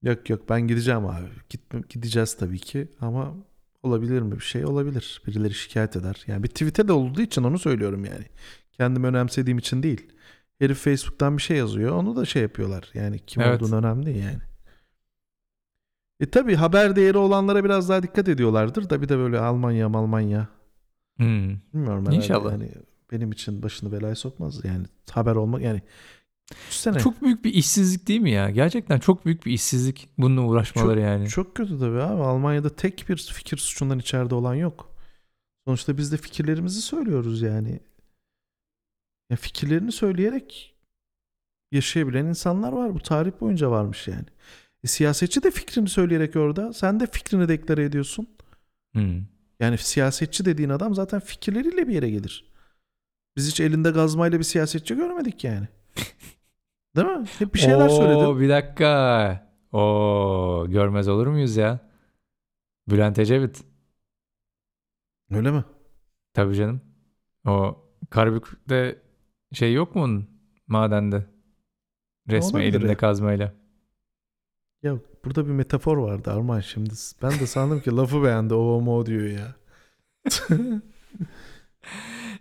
Yok 0.03 0.29
yok 0.29 0.49
ben 0.49 0.61
gideceğim 0.67 1.05
abi. 1.05 1.27
Gitme, 1.49 1.81
gideceğiz 1.89 2.37
tabii 2.37 2.59
ki 2.59 2.87
ama 3.01 3.33
olabilir 3.83 4.21
mi 4.21 4.31
bir 4.31 4.39
şey? 4.39 4.65
Olabilir. 4.65 5.21
Birileri 5.27 5.53
şikayet 5.53 5.95
eder. 5.95 6.23
Yani 6.27 6.43
bir 6.43 6.47
tweet'e 6.47 6.87
de 6.87 6.93
olduğu 6.93 7.21
için 7.21 7.43
onu 7.43 7.59
söylüyorum 7.59 8.05
yani. 8.05 8.25
Kendimi 8.71 9.07
önemsediğim 9.07 9.57
için 9.57 9.83
değil. 9.83 10.07
Herif 10.59 10.77
Facebook'tan 10.77 11.37
bir 11.37 11.41
şey 11.41 11.57
yazıyor. 11.57 11.91
Onu 11.95 12.15
da 12.15 12.25
şey 12.25 12.41
yapıyorlar. 12.41 12.89
Yani 12.93 13.19
kim 13.19 13.41
Evet. 13.41 13.61
olduğunu 13.61 13.75
önemli 13.75 14.05
değil 14.05 14.23
yani. 14.23 14.39
E 16.19 16.29
tabi 16.29 16.55
haber 16.55 16.95
değeri 16.95 17.17
olanlara 17.17 17.63
biraz 17.63 17.89
daha 17.89 18.03
dikkat 18.03 18.29
ediyorlardır 18.29 18.89
da 18.89 19.01
bir 19.01 19.09
de 19.09 19.17
böyle 19.17 19.39
Almanya 19.39 19.85
Almanya 19.87 20.47
Hmm. 21.17 21.57
bilmiyorum 21.73 22.11
İnşallah. 22.11 22.51
yani 22.51 22.71
benim 23.11 23.31
için 23.31 23.63
başını 23.63 23.91
belaya 23.91 24.15
sokmaz 24.15 24.65
yani 24.65 24.85
haber 25.11 25.35
olmak 25.35 25.61
yani 25.61 25.81
Düşünsene. 26.69 26.99
Çok 26.99 27.21
büyük 27.21 27.45
bir 27.45 27.53
işsizlik 27.53 28.07
değil 28.07 28.21
mi 28.21 28.31
ya? 28.31 28.49
Gerçekten 28.49 28.99
çok 28.99 29.25
büyük 29.25 29.45
bir 29.45 29.51
işsizlik 29.51 30.09
bununla 30.17 30.41
uğraşmaları 30.41 30.99
yani. 30.99 31.29
Çok 31.29 31.55
kötü 31.55 31.79
tabii 31.79 32.01
abi. 32.01 32.23
Almanya'da 32.23 32.75
tek 32.75 33.09
bir 33.09 33.17
fikir 33.17 33.57
suçundan 33.57 33.99
içeride 33.99 34.35
olan 34.35 34.55
yok. 34.55 34.95
Sonuçta 35.65 35.97
biz 35.97 36.11
de 36.11 36.17
fikirlerimizi 36.17 36.81
söylüyoruz 36.81 37.41
yani. 37.41 37.79
Ya 39.29 39.37
fikirlerini 39.37 39.91
söyleyerek 39.91 40.75
yaşayabilen 41.71 42.25
insanlar 42.25 42.73
var. 42.73 42.93
Bu 42.93 42.99
tarih 42.99 43.31
boyunca 43.41 43.71
varmış 43.71 44.07
yani. 44.07 44.25
E, 44.83 44.87
siyasetçi 44.87 45.43
de 45.43 45.51
fikrini 45.51 45.89
söyleyerek 45.89 46.35
orada. 46.35 46.73
Sen 46.73 46.99
de 46.99 47.07
fikrini 47.07 47.47
deklare 47.47 47.83
ediyorsun. 47.83 48.27
Hmm. 48.93 49.23
Yani 49.59 49.77
siyasetçi 49.77 50.45
dediğin 50.45 50.69
adam 50.69 50.95
zaten 50.95 51.19
fikirleriyle 51.19 51.87
bir 51.87 51.93
yere 51.93 52.09
gelir. 52.09 52.51
Biz 53.37 53.47
hiç 53.47 53.59
elinde 53.59 53.91
gazmayla 53.91 54.39
bir 54.39 54.43
siyasetçi 54.43 54.95
görmedik 54.95 55.43
yani. 55.43 55.67
Değil 56.95 57.07
mi? 57.07 57.25
Hep 57.39 57.53
bir 57.53 57.59
şeyler 57.59 57.85
Oo, 57.85 57.89
söyledin. 57.89 58.39
Bir 58.39 58.49
dakika. 58.49 59.51
Oo, 59.71 60.65
görmez 60.69 61.07
olur 61.07 61.27
muyuz 61.27 61.55
ya? 61.57 61.79
Bülent 62.89 63.19
Ecevit. 63.19 63.63
Öyle 65.31 65.51
mi? 65.51 65.63
Tabii 66.33 66.55
canım. 66.55 66.81
O 67.47 67.77
Karabük'te 68.09 69.01
şey 69.53 69.73
yok 69.73 69.95
mu 69.95 70.03
onun 70.03 70.29
madende? 70.67 71.25
Resmi 72.29 72.55
Olabilir 72.57 72.73
elinde 72.73 72.87
ya. 72.87 72.97
kazmayla. 72.97 73.53
Ya 74.83 74.97
burada 75.25 75.45
bir 75.47 75.51
metafor 75.51 75.97
vardı 75.97 76.31
Arman 76.31 76.59
şimdi. 76.59 76.93
Ben 77.23 77.31
de 77.31 77.47
sandım 77.47 77.81
ki 77.81 77.91
lafı 77.91 78.23
beğendi 78.23 78.53
o 78.53 78.81
mo 78.81 79.05
diyor 79.05 79.23
ya. 79.29 79.55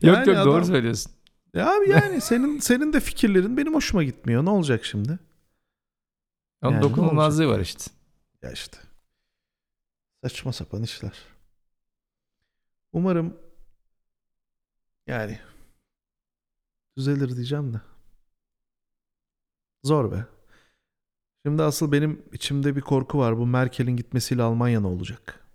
Yok 0.03 0.17
Yani 0.17 0.29
yok 0.29 0.45
doğru 0.45 0.53
adam- 0.55 0.65
söylüyorsun. 0.65 1.13
Ya 1.55 1.77
abi 1.77 1.91
yani 1.91 2.21
senin 2.21 2.59
senin 2.59 2.93
de 2.93 3.01
fikirlerin 3.01 3.57
benim 3.57 3.75
hoşuma 3.75 4.05
gitmiyor. 4.05 4.45
Ne 4.45 4.51
olacak 4.51 4.85
şimdi? 4.85 5.19
Onun 6.63 6.73
Yani 6.73 6.83
dokunulmazlığı 6.83 7.49
var 7.49 7.61
işte. 7.61 7.85
Ya 8.43 8.53
işte. 8.53 8.79
Saçma 10.25 10.53
sapan 10.53 10.83
işler. 10.83 11.13
Umarım 12.93 13.37
yani 15.07 15.39
düzelir 16.97 17.37
diyeceğim 17.37 17.75
de. 17.75 17.81
Zor 19.85 20.13
be. 20.13 20.25
Şimdi 21.47 21.63
asıl 21.63 21.93
benim 21.93 22.23
içimde 22.33 22.77
bir 22.77 22.81
korku 22.81 23.19
var. 23.19 23.39
Bu 23.39 23.47
Merkel'in 23.47 23.97
gitmesiyle 23.97 24.43
Almanya 24.43 24.81
ne 24.81 24.87
olacak? 24.87 25.50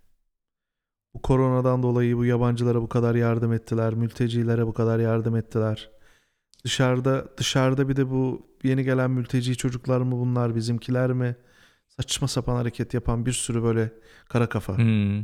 Bu 1.15 1.21
koronadan 1.21 1.83
dolayı 1.83 2.17
bu 2.17 2.25
yabancılara 2.25 2.81
bu 2.81 2.89
kadar 2.89 3.15
yardım 3.15 3.53
ettiler. 3.53 3.93
Mültecilere 3.93 4.67
bu 4.67 4.73
kadar 4.73 4.99
yardım 4.99 5.35
ettiler. 5.35 5.89
Dışarıda 6.63 7.37
dışarıda 7.37 7.89
bir 7.89 7.95
de 7.95 8.09
bu 8.09 8.47
yeni 8.63 8.83
gelen 8.83 9.11
mülteci 9.11 9.57
çocuklar 9.57 10.01
mı 10.01 10.11
bunlar 10.11 10.55
bizimkiler 10.55 11.13
mi? 11.13 11.35
Saçma 11.87 12.27
sapan 12.27 12.55
hareket 12.55 12.93
yapan 12.93 13.25
bir 13.25 13.31
sürü 13.31 13.63
böyle 13.63 13.93
kara 14.29 14.49
kafa. 14.49 14.77
Hmm. 14.77 15.19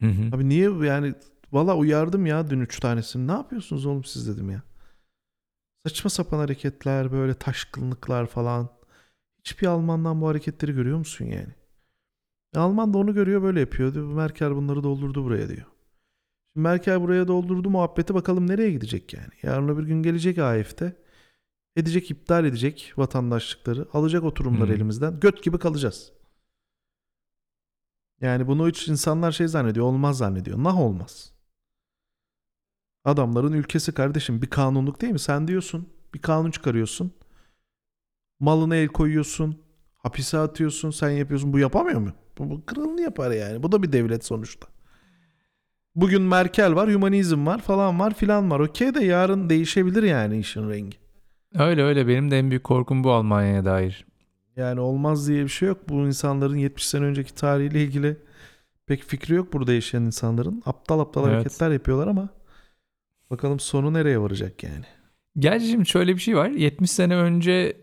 Hı 0.00 0.06
hı. 0.06 0.36
Abi 0.36 0.48
niye 0.48 0.70
yani 0.70 1.14
valla 1.52 1.76
uyardım 1.76 2.26
ya 2.26 2.50
dün 2.50 2.60
üç 2.60 2.80
tanesini. 2.80 3.26
Ne 3.26 3.32
yapıyorsunuz 3.32 3.86
oğlum 3.86 4.04
siz 4.04 4.28
dedim 4.28 4.50
ya. 4.50 4.62
Saçma 5.86 6.10
sapan 6.10 6.38
hareketler 6.38 7.12
böyle 7.12 7.34
taşkınlıklar 7.34 8.26
falan. 8.26 8.68
Hiçbir 9.38 9.66
Almandan 9.66 10.20
bu 10.20 10.28
hareketleri 10.28 10.72
görüyor 10.72 10.98
musun 10.98 11.24
yani? 11.24 11.54
E, 12.54 12.58
Alman 12.58 12.94
da 12.94 12.98
onu 12.98 13.14
görüyor 13.14 13.42
böyle 13.42 13.60
yapıyor. 13.60 13.94
Diyor, 13.94 14.06
Merkel 14.06 14.56
bunları 14.56 14.82
doldurdu 14.82 15.24
buraya 15.24 15.48
diyor. 15.48 15.66
Şimdi 16.52 16.62
Merkel 16.62 17.00
buraya 17.00 17.28
doldurdu 17.28 17.70
muhabbeti 17.70 18.14
bakalım 18.14 18.46
nereye 18.46 18.70
gidecek 18.70 19.14
yani. 19.14 19.32
Yarın 19.42 19.68
öbür 19.68 19.86
gün 19.86 20.02
gelecek 20.02 20.38
AF'de. 20.38 20.96
Edecek 21.76 22.10
iptal 22.10 22.44
edecek 22.44 22.92
vatandaşlıkları. 22.96 23.88
Alacak 23.92 24.24
oturumları 24.24 24.70
Hı. 24.70 24.74
elimizden. 24.74 25.20
Göt 25.20 25.42
gibi 25.42 25.58
kalacağız. 25.58 26.12
Yani 28.20 28.46
bunu 28.46 28.68
hiç 28.68 28.88
insanlar 28.88 29.32
şey 29.32 29.48
zannediyor. 29.48 29.86
Olmaz 29.86 30.18
zannediyor. 30.18 30.64
Nah 30.64 30.80
olmaz. 30.80 31.32
Adamların 33.04 33.52
ülkesi 33.52 33.94
kardeşim 33.94 34.42
bir 34.42 34.50
kanunluk 34.50 35.00
değil 35.00 35.12
mi? 35.12 35.18
Sen 35.18 35.48
diyorsun 35.48 35.88
bir 36.14 36.18
kanun 36.18 36.50
çıkarıyorsun. 36.50 37.12
Malına 38.40 38.76
el 38.76 38.88
koyuyorsun. 38.88 39.62
Hapise 39.94 40.38
atıyorsun. 40.38 40.90
Sen 40.90 41.10
yapıyorsun. 41.10 41.52
Bu 41.52 41.58
yapamıyor 41.58 42.00
mu? 42.00 42.12
Bu, 42.38 42.50
bu 42.50 42.66
kralını 42.66 43.00
yapar 43.00 43.30
yani. 43.30 43.62
Bu 43.62 43.72
da 43.72 43.82
bir 43.82 43.92
devlet 43.92 44.24
sonuçta. 44.24 44.66
Bugün 45.94 46.22
Merkel 46.22 46.74
var, 46.74 46.90
hümanizm 46.90 47.46
var 47.46 47.60
falan 47.60 48.00
var 48.00 48.14
filan 48.14 48.50
var. 48.50 48.60
Okey 48.60 48.94
de 48.94 49.04
yarın 49.04 49.50
değişebilir 49.50 50.02
yani 50.02 50.38
işin 50.38 50.70
rengi. 50.70 50.96
Öyle 51.54 51.82
öyle 51.82 52.08
benim 52.08 52.30
de 52.30 52.38
en 52.38 52.50
büyük 52.50 52.64
korkum 52.64 53.04
bu 53.04 53.12
Almanya'ya 53.12 53.64
dair. 53.64 54.06
Yani 54.56 54.80
olmaz 54.80 55.28
diye 55.28 55.44
bir 55.44 55.48
şey 55.48 55.68
yok. 55.68 55.88
Bu 55.88 55.94
insanların 55.94 56.56
70 56.56 56.86
sene 56.88 57.04
önceki 57.04 57.34
tarihiyle 57.34 57.82
ilgili 57.82 58.16
pek 58.86 59.02
fikri 59.02 59.34
yok 59.34 59.52
burada 59.52 59.72
yaşayan 59.72 60.02
insanların. 60.02 60.62
Aptal 60.66 61.00
aptal 61.00 61.24
Evet. 61.24 61.34
hareketler 61.34 61.70
yapıyorlar 61.70 62.06
ama 62.06 62.28
bakalım 63.30 63.60
sonu 63.60 63.92
nereye 63.92 64.20
varacak 64.20 64.62
yani. 64.62 64.84
Gerçi 65.38 65.66
şimdi 65.66 65.86
şöyle 65.86 66.14
bir 66.14 66.20
şey 66.20 66.36
var. 66.36 66.48
70 66.50 66.90
sene 66.90 67.16
önce 67.16 67.76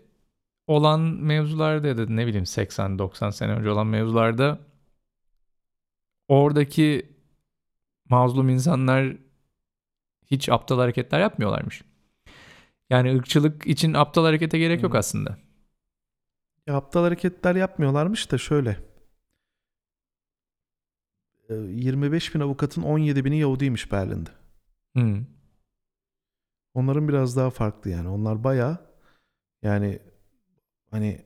olan 0.66 1.00
mevzularda 1.00 1.88
ya 1.88 1.96
da 1.96 2.06
ne 2.06 2.26
bileyim 2.26 2.44
80-90 2.44 3.32
sene 3.32 3.52
önce 3.52 3.70
olan 3.70 3.86
mevzularda 3.86 4.58
oradaki 6.28 7.16
mazlum 8.08 8.48
insanlar 8.48 9.16
hiç 10.26 10.48
aptal 10.48 10.78
hareketler 10.78 11.20
yapmıyorlarmış. 11.20 11.82
Yani 12.90 13.16
ırkçılık 13.16 13.66
için 13.66 13.94
aptal 13.94 14.24
harekete 14.24 14.58
gerek 14.58 14.82
yok 14.82 14.94
Hı. 14.94 14.98
aslında. 14.98 15.38
Ya 16.66 16.76
aptal 16.76 17.02
hareketler 17.02 17.56
yapmıyorlarmış 17.56 18.32
da 18.32 18.38
şöyle. 18.38 18.78
Ee, 21.48 21.54
25 21.54 22.34
bin 22.34 22.40
avukatın 22.40 22.82
17 22.82 23.24
bini 23.24 23.38
Yahudiymiş 23.38 23.92
Berlin'de. 23.92 24.30
Hı. 24.96 25.26
Onların 26.74 27.08
biraz 27.08 27.36
daha 27.36 27.50
farklı 27.50 27.90
yani. 27.90 28.08
Onlar 28.08 28.44
baya 28.44 28.78
yani 29.62 29.98
hani 30.92 31.24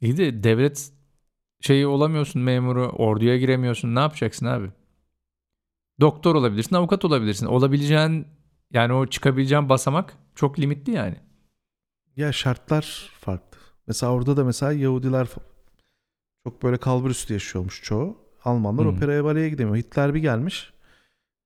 İyi 0.00 0.16
de 0.16 0.42
devlet 0.44 0.92
şeyi 1.60 1.86
olamıyorsun 1.86 2.42
memuru, 2.42 2.88
orduya 2.88 3.38
giremiyorsun. 3.38 3.94
Ne 3.94 4.00
yapacaksın 4.00 4.46
abi? 4.46 4.70
Doktor 6.00 6.34
olabilirsin, 6.34 6.76
avukat 6.76 7.04
olabilirsin. 7.04 7.46
Olabileceğin 7.46 8.26
yani 8.72 8.92
o 8.92 9.06
çıkabileceğin 9.06 9.68
basamak 9.68 10.16
çok 10.34 10.58
limitli 10.60 10.92
yani. 10.92 11.16
ya 12.16 12.32
şartlar 12.32 13.10
farklı. 13.20 13.58
Mesela 13.86 14.12
orada 14.12 14.36
da 14.36 14.44
mesela 14.44 14.72
Yahudiler 14.72 15.26
fa- 15.26 15.42
çok 16.46 16.62
böyle 16.62 16.76
kalbur 16.76 17.10
üstü 17.10 17.32
yaşıyormuş 17.32 17.82
çoğu. 17.82 18.18
Almanlar 18.44 18.86
Hı. 18.86 18.90
operaya 18.90 19.24
baleye 19.24 19.48
gidemiyor. 19.48 19.76
Hitler 19.76 20.14
bir 20.14 20.20
gelmiş. 20.20 20.72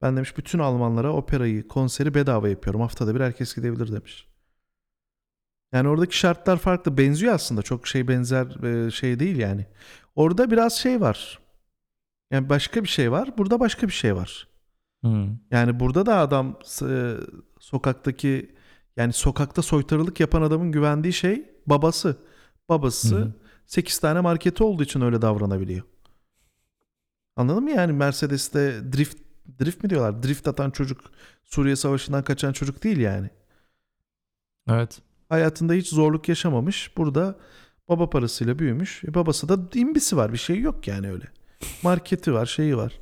Ben 0.03 0.16
demiş 0.16 0.38
bütün 0.38 0.59
Almanlara 0.59 1.12
operayı, 1.12 1.69
konseri 1.69 2.14
bedava 2.14 2.49
yapıyorum. 2.49 2.81
Haftada 2.81 3.14
bir 3.14 3.21
herkes 3.21 3.57
gidebilir 3.57 3.92
demiş. 3.92 4.29
Yani 5.72 5.88
oradaki 5.88 6.18
şartlar 6.18 6.57
farklı. 6.57 6.98
Benziyor 6.98 7.35
aslında. 7.35 7.62
Çok 7.62 7.87
şey 7.87 8.09
benzer 8.09 8.64
e, 8.64 8.90
şey 8.90 9.18
değil 9.18 9.37
yani. 9.37 9.66
Orada 10.14 10.50
biraz 10.50 10.72
şey 10.79 11.00
var. 11.00 11.38
Yani 12.31 12.48
başka 12.48 12.83
bir 12.83 12.88
şey 12.88 13.12
var. 13.12 13.38
Burada 13.38 13.61
başka 13.61 13.87
bir 13.87 13.92
şey 13.92 14.16
var. 14.16 14.48
Hı. 15.05 15.29
Yani 15.50 15.81
burada 15.81 16.07
da 16.07 16.16
adam 16.16 16.59
e, 16.83 17.14
sokaktaki 17.61 18.55
yani 18.96 19.12
sokakta 19.12 19.62
soytarılık 19.62 20.20
yapan 20.20 20.42
adamın 20.42 20.72
güvendiği 20.72 21.12
şey 21.12 21.50
babası. 21.66 22.16
Babası 22.68 23.16
hı. 23.16 23.33
8 23.66 23.98
tane 23.98 24.20
marketi 24.20 24.62
olduğu 24.62 24.83
için 24.83 25.00
öyle 25.00 25.22
davranabiliyor. 25.22 25.83
Anladın 27.37 27.62
mı 27.62 27.70
yani 27.70 27.92
Mercedes'te 27.92 28.92
drift 28.92 29.18
drift 29.61 29.83
mi 29.83 29.90
diyorlar? 29.90 30.22
Drift 30.22 30.48
atan 30.48 30.70
çocuk 30.70 31.00
Suriye 31.44 31.76
Savaşı'ndan 31.76 32.24
kaçan 32.24 32.52
çocuk 32.52 32.85
değil 32.85 32.98
yani. 32.98 33.31
Evet. 34.68 35.02
Hayatında 35.29 35.73
hiç 35.73 35.89
zorluk 35.89 36.29
yaşamamış. 36.29 36.97
Burada 36.97 37.37
baba 37.89 38.11
parasıyla 38.11 38.59
büyümüş. 38.59 39.05
E 39.05 39.15
babası 39.15 39.49
da 39.49 39.79
imbisi 39.79 40.17
var. 40.17 40.33
Bir 40.33 40.39
şey 40.39 40.61
yok 40.61 40.89
yani 40.89 41.12
öyle. 41.12 41.25
Marketi 41.83 42.33
var, 42.35 42.47
şeyi 42.47 42.77
var. 42.77 43.01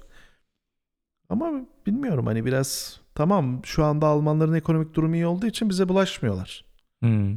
Ama 1.28 1.52
bilmiyorum 1.86 2.26
hani 2.26 2.46
biraz 2.46 3.00
tamam 3.14 3.60
şu 3.64 3.84
anda 3.84 4.06
Almanların 4.06 4.54
ekonomik 4.54 4.94
durumu 4.94 5.14
iyi 5.14 5.26
olduğu 5.26 5.46
için 5.46 5.68
bize 5.68 5.88
bulaşmıyorlar. 5.88 6.64
Hı. 7.04 7.36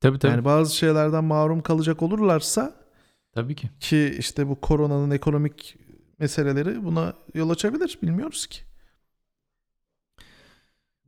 Tabii 0.00 0.18
tabii. 0.18 0.32
Yani 0.32 0.44
bazı 0.44 0.76
şeylerden 0.76 1.24
mahrum 1.24 1.62
kalacak 1.62 2.02
olurlarsa 2.02 2.74
Tabii 3.32 3.54
ki. 3.54 3.70
ki 3.80 4.16
işte 4.18 4.48
bu 4.48 4.60
koronanın 4.60 5.10
ekonomik 5.10 5.76
meseleleri 6.18 6.84
buna 6.84 7.14
yol 7.34 7.50
açabilir. 7.50 7.98
Bilmiyoruz 8.02 8.46
ki. 8.46 8.58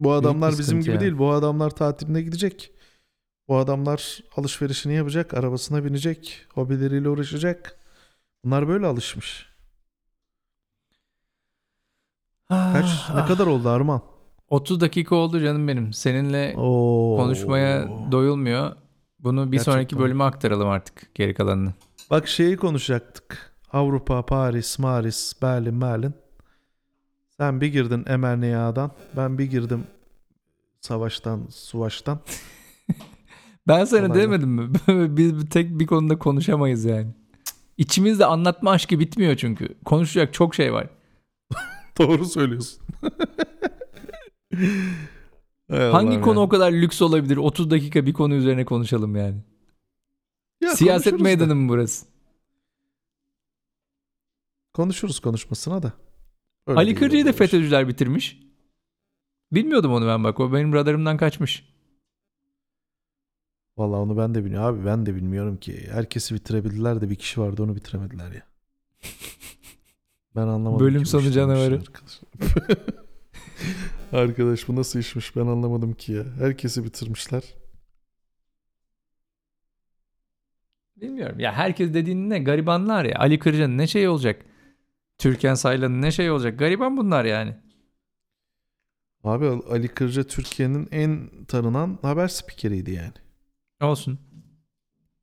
Bu 0.01 0.13
adamlar 0.13 0.59
bizim 0.59 0.81
gibi 0.81 0.91
yani. 0.91 1.01
değil. 1.01 1.19
Bu 1.19 1.31
adamlar 1.31 1.71
tatiline 1.71 2.23
gidecek. 2.23 2.73
Bu 3.49 3.57
adamlar 3.57 4.21
alışverişini 4.37 4.95
yapacak, 4.95 5.35
arabasına 5.35 5.85
binecek, 5.85 6.47
hobileriyle 6.55 7.09
uğraşacak. 7.09 7.77
Bunlar 8.45 8.69
böyle 8.69 8.87
alışmış. 8.87 9.47
Kaç 12.49 12.85
Ah, 12.87 13.15
ne 13.15 13.21
ah. 13.21 13.29
kadar 13.29 13.47
oldu 13.47 13.69
Arman? 13.69 14.01
30 14.49 14.81
dakika 14.81 15.17
oldu 15.17 15.41
canım 15.41 15.69
benim. 15.69 15.93
Seninle 15.93 16.55
Oo. 16.57 17.17
konuşmaya 17.17 17.89
doyulmuyor. 18.13 18.77
Bunu 19.19 19.47
bir 19.47 19.53
Gerçekten. 19.53 19.73
sonraki 19.73 19.99
bölüme 19.99 20.25
aktaralım 20.25 20.69
artık 20.69 21.15
geri 21.15 21.35
kalanını. 21.35 21.75
Bak 22.11 22.29
şeyi 22.29 22.57
konuşacaktık. 22.57 23.57
Avrupa, 23.73 24.27
Paris, 24.27 24.79
Maris, 24.79 25.43
Berlin, 25.43 25.81
Berlin. 25.81 26.15
Sen 27.37 27.61
bir 27.61 27.67
girdin 27.67 28.05
Emernea'dan. 28.09 28.91
Ben 29.17 29.39
bir 29.39 29.45
girdim 29.45 29.87
savaştan, 30.81 31.47
suvaştan. 31.51 32.21
Ben 33.69 33.85
sana 33.85 34.01
Olay 34.01 34.11
var. 34.11 34.17
demedim 34.17 34.49
mi? 34.49 34.71
Biz 35.17 35.49
tek 35.51 35.79
bir 35.79 35.87
konuda 35.87 36.19
konuşamayız 36.19 36.85
yani. 36.85 37.09
İçimizde 37.79 38.27
anlatma 38.27 38.71
aşkı 38.71 39.01
bitmiyor 39.01 39.37
çünkü. 39.37 39.69
Konuşacak 39.85 40.35
çok 40.35 40.55
şey 40.55 40.73
var. 40.73 40.89
Doğru 41.99 42.25
söylüyorsun. 42.25 42.83
Hangi 45.71 46.21
konu 46.21 46.39
ya. 46.39 46.45
o 46.45 46.49
kadar 46.49 46.73
lüks 46.73 47.03
olabilir? 47.03 47.37
30 47.37 47.71
dakika 47.71 48.07
bir 48.07 48.13
konu 48.13 48.35
üzerine 48.35 48.65
konuşalım 48.65 49.17
yani. 49.17 49.37
Ya 50.61 50.77
Siyaset 50.77 51.05
konuşuruz 51.05 51.21
da. 51.21 51.23
meydanı 51.23 51.55
mı 51.57 51.69
burası? 51.69 52.07
Konuşuruz 54.75 55.21
konuşmasına 55.21 55.83
da. 55.83 55.93
Öyle 56.67 56.79
Ali 56.79 56.87
değil, 56.87 56.99
Kırca'yı 56.99 57.27
da. 57.27 57.33
FETÖ'cüler 57.33 57.89
bitirmiş. 57.89 58.39
Bilmiyordum 59.53 59.93
onu 59.93 60.07
ben 60.07 60.25
bak. 60.25 60.41
O 60.41 60.53
benim 60.53 60.73
radarımdan 60.73 61.17
kaçmış. 61.17 61.76
Vallahi 63.77 63.99
onu 64.01 64.17
ben 64.17 64.35
de 64.35 64.45
bilmiyorum. 64.45 64.67
Abi 64.67 64.87
ben 64.87 65.07
de 65.07 65.15
bilmiyorum 65.15 65.57
ki. 65.57 65.89
Herkesi 65.91 66.35
bitirebildiler 66.35 67.01
de 67.01 67.11
bir 67.11 67.15
kişi 67.15 67.41
vardı 67.41 67.63
onu 67.63 67.77
bitiremediler 67.77 68.33
ya. 68.33 68.43
Ben 70.37 70.47
anlamadım. 70.47 70.87
Bölüm 70.87 71.03
ki 71.03 71.09
sonu 71.09 71.31
canavarı. 71.31 71.75
Arkadaş. 71.75 72.21
Arkadaş 74.13 74.69
bu 74.69 74.77
nasıl 74.77 74.99
işmiş 74.99 75.37
ben 75.37 75.47
anlamadım 75.47 75.93
ki 75.93 76.13
ya. 76.13 76.25
Herkesi 76.39 76.85
bitirmişler. 76.85 77.43
Bilmiyorum. 80.97 81.41
Ya 81.41 81.53
herkes 81.53 81.95
dediğin 81.95 82.31
ne? 82.31 82.39
Garibanlar 82.39 83.05
ya. 83.05 83.19
Ali 83.19 83.39
Kırca'nın 83.39 83.79
ne 83.79 83.87
şey 83.87 84.09
olacak? 84.09 84.45
Türkan 85.19 85.55
Saylan'ın 85.55 86.03
ne 86.03 86.11
şey 86.11 86.31
olacak? 86.31 86.59
Gariban 86.59 86.97
bunlar 86.97 87.25
yani. 87.25 87.55
Abi 89.25 89.47
Ali 89.47 89.89
Kırca 89.89 90.23
Türkiye'nin 90.25 90.89
en 90.91 91.31
tanınan 91.49 91.99
haber 92.03 92.29
spikeriydi 92.29 92.91
yani. 92.91 93.13
Olsun. 93.81 94.19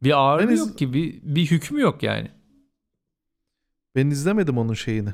Bir 0.03 0.11
ağırlığı 0.17 0.43
En 0.51 0.53
az- 0.53 0.59
yok 0.67 0.77
ki. 0.77 0.93
Bir, 0.93 1.21
bir 1.23 1.51
hükmü 1.51 1.81
yok 1.81 2.03
yani. 2.03 2.31
Ben 3.95 4.07
izlemedim 4.09 4.57
onun 4.57 4.73
şeyini. 4.73 5.13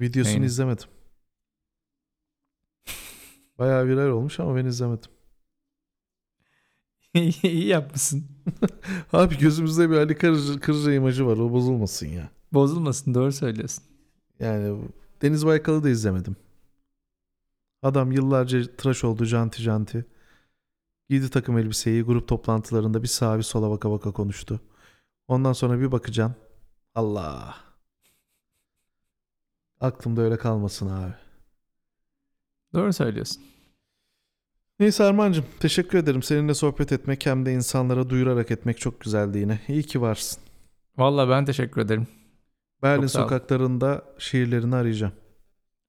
Videosunu 0.00 0.32
Neyini? 0.32 0.46
izlemedim. 0.46 0.88
Bayağı 3.58 3.86
viral 3.86 4.08
olmuş 4.08 4.40
ama 4.40 4.56
ben 4.56 4.64
izlemedim. 4.64 5.10
İyi 7.42 7.66
yapmışsın. 7.66 8.24
Abi 9.12 9.38
gözümüzde 9.38 9.90
bir 9.90 9.96
Ali 9.96 10.18
Kırca, 10.18 10.60
Kırca 10.60 10.92
imajı 10.92 11.26
var. 11.26 11.36
O 11.38 11.52
bozulmasın 11.52 12.06
ya. 12.06 12.30
Bozulmasın. 12.52 13.14
Doğru 13.14 13.32
söylüyorsun. 13.32 13.84
Yani 14.40 14.78
Deniz 15.22 15.46
Baykal'ı 15.46 15.84
da 15.84 15.88
izlemedim. 15.90 16.36
Adam 17.84 18.12
yıllarca 18.12 18.76
tıraş 18.76 19.04
oldu 19.04 19.24
janti 19.24 19.62
janti. 19.62 20.06
Giydi 21.10 21.30
takım 21.30 21.58
elbiseyi 21.58 22.02
grup 22.02 22.28
toplantılarında 22.28 23.02
bir 23.02 23.08
sağa 23.08 23.38
bir 23.38 23.42
sola 23.42 23.70
baka 23.70 23.90
baka 23.90 24.12
konuştu. 24.12 24.60
Ondan 25.28 25.52
sonra 25.52 25.80
bir 25.80 25.92
bakacaksın. 25.92 26.36
Allah. 26.94 27.56
Aklımda 29.80 30.22
öyle 30.22 30.36
kalmasın 30.36 30.88
abi. 30.88 31.14
Doğru 32.74 32.92
söylüyorsun. 32.92 33.42
Neyse 34.80 35.04
Armancığım 35.04 35.44
teşekkür 35.60 35.98
ederim. 35.98 36.22
Seninle 36.22 36.54
sohbet 36.54 36.92
etmek 36.92 37.26
hem 37.26 37.46
de 37.46 37.52
insanlara 37.52 38.10
duyurarak 38.10 38.50
etmek 38.50 38.78
çok 38.78 39.00
güzeldi 39.00 39.38
yine. 39.38 39.60
İyi 39.68 39.82
ki 39.82 40.00
varsın. 40.00 40.42
Vallahi 40.96 41.28
ben 41.28 41.44
teşekkür 41.44 41.80
ederim. 41.80 42.06
Berlin 42.82 43.06
sokaklarında 43.06 44.04
şiirlerini 44.18 44.76
arayacağım. 44.76 45.12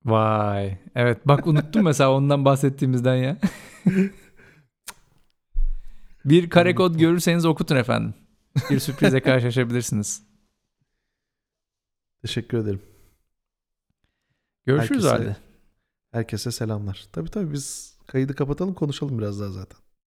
Vay. 0.05 0.77
Evet 0.95 1.27
bak 1.27 1.47
unuttum 1.47 1.83
mesela 1.83 2.11
ondan 2.11 2.45
bahsettiğimizden 2.45 3.15
ya. 3.15 3.37
bir 6.25 6.49
kare 6.49 6.75
kod 6.75 6.95
görürseniz 6.99 7.45
okutun 7.45 7.75
efendim. 7.75 8.13
Bir 8.69 8.79
sürprize 8.79 9.21
karşılaşabilirsiniz. 9.21 10.23
Teşekkür 12.21 12.57
ederim. 12.57 12.81
Görüşürüz 14.65 15.03
Herkese- 15.03 15.09
halde. 15.09 15.35
Herkese 16.11 16.51
selamlar. 16.51 17.05
Tabii 17.11 17.29
tabii 17.29 17.53
biz 17.53 17.97
kaydı 18.07 18.35
kapatalım 18.35 18.73
konuşalım 18.73 19.19
biraz 19.19 19.39
daha 19.39 19.49
zaten. 19.49 19.84